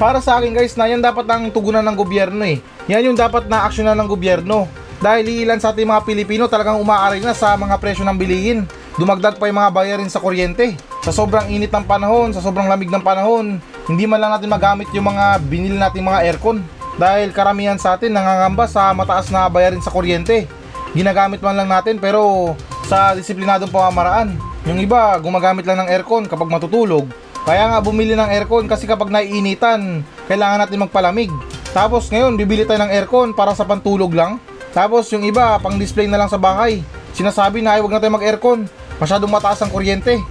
para 0.02 0.18
sa 0.18 0.38
akin 0.42 0.54
guys 0.54 0.74
na 0.78 0.90
yan 0.90 1.02
dapat 1.02 1.26
ang 1.30 1.50
tugunan 1.50 1.86
ng 1.86 1.98
gobyerno 1.98 2.42
eh. 2.46 2.62
Yan 2.90 3.14
yung 3.14 3.18
dapat 3.18 3.46
na 3.46 3.66
aksyonan 3.70 3.98
ng 4.02 4.10
gobyerno. 4.10 4.66
Dahil 5.02 5.44
ilan 5.44 5.58
sa 5.58 5.74
ating 5.74 5.90
mga 5.90 6.06
Pilipino 6.06 6.46
talagang 6.46 6.78
umaaray 6.78 7.20
na 7.20 7.34
sa 7.34 7.58
mga 7.58 7.82
presyo 7.82 8.06
ng 8.06 8.16
bilihin. 8.16 8.70
Dumagdag 9.02 9.42
pa 9.42 9.50
yung 9.50 9.58
mga 9.58 9.74
bayarin 9.74 10.10
sa 10.14 10.22
kuryente. 10.22 10.78
Sa 11.02 11.10
sobrang 11.10 11.50
init 11.50 11.74
ng 11.74 11.90
panahon, 11.90 12.30
sa 12.32 12.40
sobrang 12.40 12.70
lamig 12.70 12.94
ng 12.94 13.02
panahon, 13.02 13.58
hindi 13.90 14.06
man 14.06 14.22
lang 14.22 14.38
natin 14.38 14.54
magamit 14.54 14.86
yung 14.94 15.10
mga 15.10 15.42
binili 15.50 15.82
nating 15.82 16.06
mga 16.06 16.22
aircon. 16.30 16.62
Dahil 17.02 17.34
karamihan 17.34 17.82
sa 17.82 17.98
atin 17.98 18.14
nangangamba 18.14 18.70
sa 18.70 18.94
mataas 18.94 19.34
na 19.34 19.50
bayarin 19.50 19.82
sa 19.82 19.90
kuryente 19.90 20.46
ginagamit 20.92 21.40
man 21.40 21.56
lang 21.56 21.70
natin 21.72 21.98
pero 21.98 22.54
sa 22.88 23.16
disiplinadong 23.16 23.72
pamamaraan. 23.72 24.36
Yung 24.68 24.78
iba, 24.78 25.18
gumagamit 25.18 25.66
lang 25.66 25.82
ng 25.82 25.90
aircon 25.90 26.28
kapag 26.30 26.52
matutulog. 26.52 27.08
Kaya 27.42 27.74
nga 27.74 27.80
bumili 27.82 28.14
ng 28.14 28.30
aircon 28.30 28.70
kasi 28.70 28.86
kapag 28.86 29.10
naiinitan, 29.10 30.06
kailangan 30.30 30.62
natin 30.62 30.86
magpalamig. 30.86 31.34
Tapos 31.74 32.12
ngayon, 32.14 32.38
bibili 32.38 32.68
tayo 32.68 32.84
ng 32.86 32.94
aircon 32.94 33.34
para 33.34 33.58
sa 33.58 33.66
pantulog 33.66 34.14
lang. 34.14 34.38
Tapos 34.72 35.12
yung 35.12 35.28
iba, 35.28 35.60
pang 35.60 35.76
display 35.76 36.08
na 36.08 36.16
lang 36.16 36.32
sa 36.32 36.40
bahay. 36.40 36.84
Sinasabi 37.12 37.60
na 37.60 37.76
ay 37.76 37.84
huwag 37.84 37.92
na 37.92 38.00
tayo 38.00 38.16
mag-aircon. 38.16 38.68
Masyadong 39.00 39.32
mataas 39.32 39.60
ang 39.60 39.72
kuryente. 39.72 40.20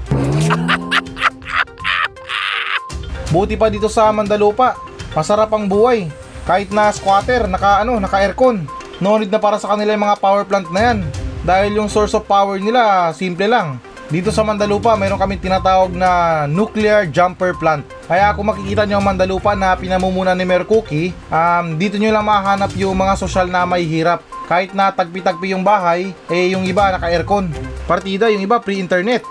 Buti 3.35 3.55
pa 3.55 3.71
dito 3.71 3.87
sa 3.87 4.11
Mandalupa, 4.11 4.75
masarap 5.15 5.55
ang 5.55 5.69
buhay. 5.71 6.11
Kahit 6.49 6.75
na 6.75 6.91
squatter, 6.91 7.47
naka 7.47 7.85
ano, 7.85 8.01
naka 8.03 8.19
aircon. 8.19 8.67
No 8.99 9.17
need 9.17 9.31
na 9.31 9.39
para 9.39 9.57
sa 9.57 9.71
kanila 9.73 9.95
yung 9.95 10.03
mga 10.03 10.19
power 10.19 10.45
plant 10.49 10.69
na 10.73 10.81
yan. 10.91 10.99
Dahil 11.47 11.79
yung 11.79 11.89
source 11.89 12.13
of 12.13 12.27
power 12.27 12.59
nila, 12.61 13.15
simple 13.17 13.47
lang. 13.47 13.79
Dito 14.11 14.35
sa 14.35 14.43
Mandalupa, 14.43 14.99
mayroon 14.99 15.21
kami 15.23 15.39
tinatawag 15.39 15.95
na 15.95 16.45
nuclear 16.51 17.07
jumper 17.07 17.55
plant. 17.55 17.87
Kaya 18.11 18.35
kung 18.35 18.51
makikita 18.51 18.83
nyo 18.91 18.99
ang 18.99 19.07
Mandalupa 19.07 19.55
na 19.55 19.79
pinamumunan 19.79 20.35
ni 20.35 20.43
Cookie, 20.67 21.15
um, 21.31 21.79
dito 21.79 21.95
nyo 21.95 22.11
lang 22.11 22.27
mahanap 22.27 22.75
yung 22.75 22.99
mga 22.99 23.15
sosyal 23.15 23.47
na 23.47 23.63
may 23.63 23.87
hirap. 23.87 24.27
Kahit 24.51 24.75
na 24.75 24.91
tagpi-tagpi 24.91 25.55
yung 25.55 25.63
bahay, 25.63 26.11
eh 26.27 26.51
yung 26.51 26.67
iba 26.67 26.91
naka-aircon. 26.91 27.55
Partida, 27.87 28.27
yung 28.27 28.43
iba 28.43 28.59
pre-internet. 28.59 29.23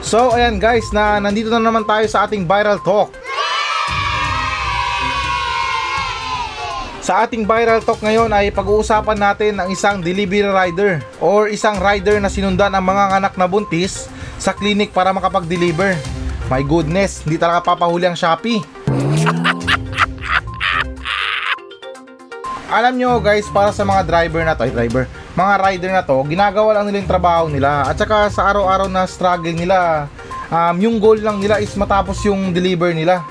So 0.00 0.32
ayan 0.32 0.56
guys, 0.56 0.88
na 0.96 1.20
nandito 1.20 1.52
na 1.52 1.60
naman 1.60 1.84
tayo 1.84 2.08
sa 2.08 2.24
ating 2.24 2.48
viral 2.48 2.80
talk. 2.80 3.25
Sa 7.06 7.22
ating 7.22 7.46
viral 7.46 7.86
talk 7.86 8.02
ngayon 8.02 8.34
ay 8.34 8.50
pag-uusapan 8.50 9.14
natin 9.14 9.54
ang 9.62 9.70
isang 9.70 10.02
delivery 10.02 10.42
rider 10.42 10.98
or 11.22 11.46
isang 11.46 11.78
rider 11.78 12.18
na 12.18 12.26
sinundan 12.26 12.74
ang 12.74 12.82
mga 12.82 13.22
anak 13.22 13.38
na 13.38 13.46
buntis 13.46 14.10
sa 14.42 14.50
clinic 14.50 14.90
para 14.90 15.14
makapag-deliver. 15.14 15.94
My 16.50 16.66
goodness, 16.66 17.22
hindi 17.22 17.38
talaga 17.38 17.62
papahuli 17.62 18.10
ang 18.10 18.18
Shopee. 18.18 18.58
Alam 22.74 22.98
nyo 22.98 23.22
guys, 23.22 23.46
para 23.54 23.70
sa 23.70 23.86
mga 23.86 24.02
driver 24.02 24.42
na 24.42 24.58
to, 24.58 24.66
ay 24.66 24.74
driver, 24.74 25.06
mga 25.38 25.54
rider 25.62 25.90
na 25.94 26.02
to, 26.02 26.26
ginagawa 26.26 26.74
lang 26.74 26.90
nila 26.90 27.06
yung 27.06 27.12
trabaho 27.14 27.46
nila 27.46 27.86
at 27.86 27.94
saka 27.94 28.26
sa 28.34 28.50
araw-araw 28.50 28.90
na 28.90 29.06
struggle 29.06 29.54
nila, 29.54 30.10
um, 30.50 30.74
yung 30.82 30.98
goal 30.98 31.22
lang 31.22 31.38
nila 31.38 31.62
is 31.62 31.70
matapos 31.78 32.18
yung 32.26 32.50
deliver 32.50 32.90
nila. 32.90 33.22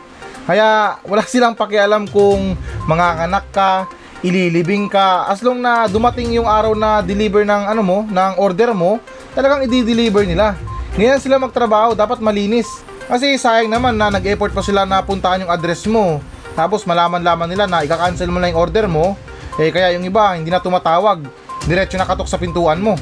Kaya 0.45 1.01
wala 1.05 1.21
silang 1.29 1.57
pakialam 1.57 2.09
kung 2.09 2.57
manganganak 2.85 3.45
ka, 3.49 3.89
ililibing 4.25 4.89
ka, 4.89 5.29
as 5.29 5.45
long 5.45 5.61
na 5.61 5.85
dumating 5.85 6.33
yung 6.33 6.49
araw 6.49 6.73
na 6.73 7.01
deliver 7.05 7.45
ng 7.45 7.63
ano 7.69 7.81
mo, 7.85 7.97
ng 8.09 8.33
order 8.41 8.73
mo, 8.73 8.97
talagang 9.37 9.65
i-deliver 9.65 10.25
nila. 10.25 10.57
Ngayon 10.95 11.19
sila 11.21 11.37
magtrabaho, 11.37 11.93
dapat 11.93 12.23
malinis. 12.23 12.65
Kasi 13.05 13.37
sayang 13.37 13.69
naman 13.69 13.93
na 13.93 14.09
nag-effort 14.09 14.49
pa 14.49 14.65
sila 14.65 14.81
na 14.81 15.03
puntahan 15.05 15.45
yung 15.45 15.53
address 15.53 15.85
mo. 15.85 16.23
Tapos 16.57 16.87
malaman-laman 16.87 17.51
nila 17.51 17.69
na 17.69 17.83
ika-cancel 17.85 18.31
mo 18.31 18.39
na 18.41 18.49
yung 18.49 18.57
order 18.57 18.87
mo, 18.89 19.13
eh 19.59 19.69
kaya 19.69 19.93
yung 19.93 20.07
iba 20.07 20.33
hindi 20.33 20.49
na 20.49 20.63
tumatawag. 20.63 21.27
Diretso 21.67 21.97
na 21.97 22.07
katok 22.07 22.29
sa 22.29 22.41
pintuan 22.41 22.81
mo. 22.81 22.95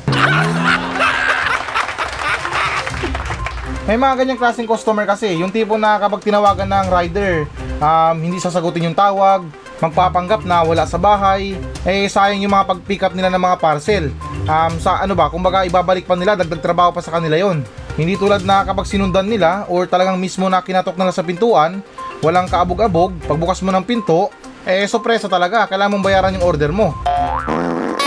May 3.84 4.00
mga 4.00 4.24
ganyang 4.24 4.40
klaseng 4.40 4.64
customer 4.64 5.04
kasi, 5.04 5.36
yung 5.36 5.52
tipo 5.52 5.76
na 5.76 6.00
kapag 6.00 6.24
tinawagan 6.24 6.72
ng 6.72 6.88
rider, 6.88 7.44
um, 7.84 8.16
hindi 8.16 8.40
sasagutin 8.40 8.88
yung 8.88 8.96
tawag, 8.96 9.44
magpapanggap 9.84 10.48
na 10.48 10.64
wala 10.64 10.88
sa 10.88 10.96
bahay, 10.96 11.60
eh 11.84 12.08
sayang 12.08 12.40
yung 12.40 12.56
mga 12.56 12.64
pag-pick 12.64 13.04
up 13.04 13.12
nila 13.12 13.28
ng 13.28 13.44
mga 13.44 13.60
parcel. 13.60 14.08
Um, 14.48 14.80
sa 14.80 15.04
ano 15.04 15.20
ba, 15.20 15.28
kumbaga 15.28 15.68
ibabalik 15.68 16.08
pa 16.08 16.16
nila, 16.16 16.40
dagdag 16.40 16.64
trabaho 16.64 16.96
pa 16.96 17.04
sa 17.04 17.12
kanila 17.12 17.36
yon. 17.36 17.60
Hindi 18.00 18.16
tulad 18.16 18.48
na 18.48 18.64
kapag 18.64 18.88
sinundan 18.88 19.28
nila 19.28 19.68
or 19.68 19.84
talagang 19.84 20.16
mismo 20.16 20.48
na 20.48 20.64
kinatok 20.64 20.96
nila 20.96 21.12
sa 21.12 21.20
pintuan, 21.20 21.84
walang 22.24 22.48
kaabog-abog, 22.48 23.12
pagbukas 23.28 23.60
mo 23.68 23.76
ng 23.76 23.84
pinto, 23.84 24.32
eh 24.64 24.88
sorpresa 24.88 25.28
talaga, 25.28 25.68
kailangan 25.68 26.00
mong 26.00 26.08
bayaran 26.08 26.36
yung 26.40 26.48
order 26.48 26.72
mo. 26.72 26.96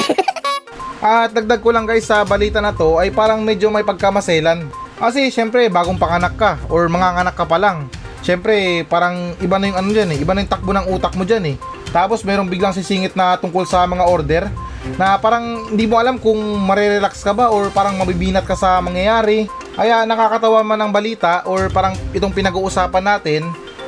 At 1.04 1.36
dagdag 1.36 1.60
ko 1.60 1.68
lang 1.68 1.84
guys 1.84 2.08
sa 2.08 2.24
balita 2.24 2.64
na 2.64 2.72
to 2.72 2.96
ay 2.96 3.12
parang 3.12 3.44
medyo 3.44 3.68
may 3.68 3.84
pagkamaselan. 3.84 4.85
Kasi 4.96 5.28
syempre 5.28 5.68
bagong 5.68 6.00
panganak 6.00 6.34
ka 6.40 6.56
or 6.72 6.88
mga 6.88 7.20
anak 7.20 7.36
ka 7.36 7.44
pa 7.44 7.60
lang. 7.60 7.88
Syempre 8.24 8.82
parang 8.88 9.36
iba 9.38 9.60
na 9.60 9.68
yung 9.68 9.78
ano 9.78 9.88
dyan 9.92 10.10
eh, 10.16 10.18
iba 10.18 10.32
na 10.32 10.42
yung 10.42 10.52
takbo 10.52 10.72
ng 10.72 10.88
utak 10.88 11.14
mo 11.14 11.22
dyan 11.28 11.52
eh. 11.52 11.56
Tapos 11.92 12.24
merong 12.24 12.48
biglang 12.48 12.72
sisingit 12.72 13.14
na 13.14 13.36
tungkol 13.36 13.68
sa 13.68 13.84
mga 13.84 14.04
order 14.08 14.48
na 14.96 15.18
parang 15.18 15.68
hindi 15.68 15.84
mo 15.84 15.98
alam 15.98 16.16
kung 16.16 16.38
marerelax 16.38 17.26
ka 17.26 17.34
ba 17.34 17.50
or 17.52 17.68
parang 17.70 17.98
mabibinat 18.00 18.48
ka 18.48 18.56
sa 18.56 18.80
mangyayari. 18.80 19.46
Kaya 19.76 20.08
nakakatawa 20.08 20.64
man 20.64 20.80
ang 20.80 20.92
balita 20.92 21.44
or 21.44 21.68
parang 21.68 21.92
itong 22.16 22.32
pinag-uusapan 22.32 23.04
natin 23.04 23.42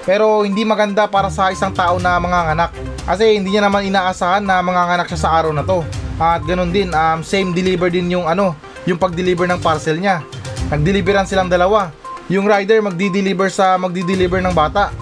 pero 0.09 0.41
hindi 0.41 0.65
maganda 0.65 1.05
para 1.05 1.29
sa 1.29 1.53
isang 1.53 1.69
tao 1.69 2.01
na 2.01 2.17
manganganak. 2.17 2.73
Kasi 3.05 3.37
hindi 3.37 3.53
niya 3.53 3.69
naman 3.69 3.89
inaasahan 3.89 4.41
na 4.41 4.65
manganganak 4.65 5.05
siya 5.05 5.21
sa 5.21 5.31
araw 5.37 5.53
na 5.53 5.61
to. 5.65 5.85
At 6.17 6.41
ganun 6.49 6.73
din, 6.73 6.89
um, 6.97 7.21
same 7.21 7.53
deliver 7.53 7.93
din 7.93 8.09
yung 8.09 8.25
ano, 8.25 8.57
yung 8.89 8.97
pag-deliver 8.97 9.45
ng 9.45 9.61
parcel 9.61 10.01
niya. 10.01 10.25
Nagdeliveran 10.69 11.25
silang 11.25 11.49
dalawa. 11.49 11.89
Yung 12.29 12.45
rider 12.45 12.85
magdi-deliver 12.85 13.49
sa 13.49 13.81
magdi-deliver 13.81 14.45
ng 14.45 14.53
bata. 14.53 14.93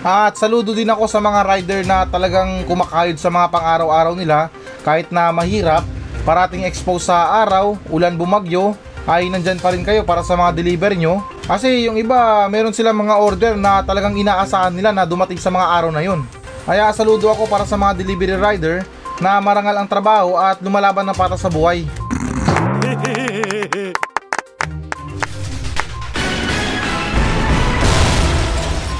At 0.00 0.40
saludo 0.40 0.72
din 0.72 0.88
ako 0.88 1.04
sa 1.04 1.20
mga 1.20 1.44
rider 1.44 1.80
na 1.84 2.08
talagang 2.08 2.64
kumakayod 2.64 3.20
sa 3.20 3.28
mga 3.28 3.52
pang-araw-araw 3.52 4.16
nila 4.16 4.48
kahit 4.80 5.12
na 5.12 5.28
mahirap, 5.28 5.84
parating 6.24 6.64
expose 6.64 7.12
sa 7.12 7.44
araw, 7.44 7.76
ulan 7.92 8.16
bumagyo, 8.16 8.72
ay 9.04 9.28
nandyan 9.28 9.60
pa 9.60 9.76
rin 9.76 9.84
kayo 9.84 10.08
para 10.08 10.24
sa 10.24 10.32
mga 10.32 10.56
deliver 10.56 10.92
nyo. 10.96 11.20
Kasi 11.44 11.84
yung 11.84 12.00
iba, 12.00 12.48
meron 12.48 12.72
silang 12.72 12.96
mga 12.96 13.20
order 13.20 13.52
na 13.60 13.84
talagang 13.84 14.16
inaasahan 14.16 14.72
nila 14.72 14.92
na 14.96 15.04
dumating 15.04 15.40
sa 15.40 15.52
mga 15.52 15.66
araw 15.68 15.90
na 15.92 16.00
yun. 16.00 16.24
Kaya 16.64 16.88
saludo 16.96 17.28
ako 17.28 17.44
para 17.44 17.68
sa 17.68 17.76
mga 17.76 18.00
delivery 18.00 18.36
rider 18.40 18.84
na 19.20 19.40
marangal 19.40 19.76
ang 19.76 19.88
trabaho 19.88 20.36
at 20.36 20.60
lumalaban 20.64 21.04
ng 21.04 21.16
patas 21.16 21.40
sa 21.40 21.52
buhay. 21.52 21.84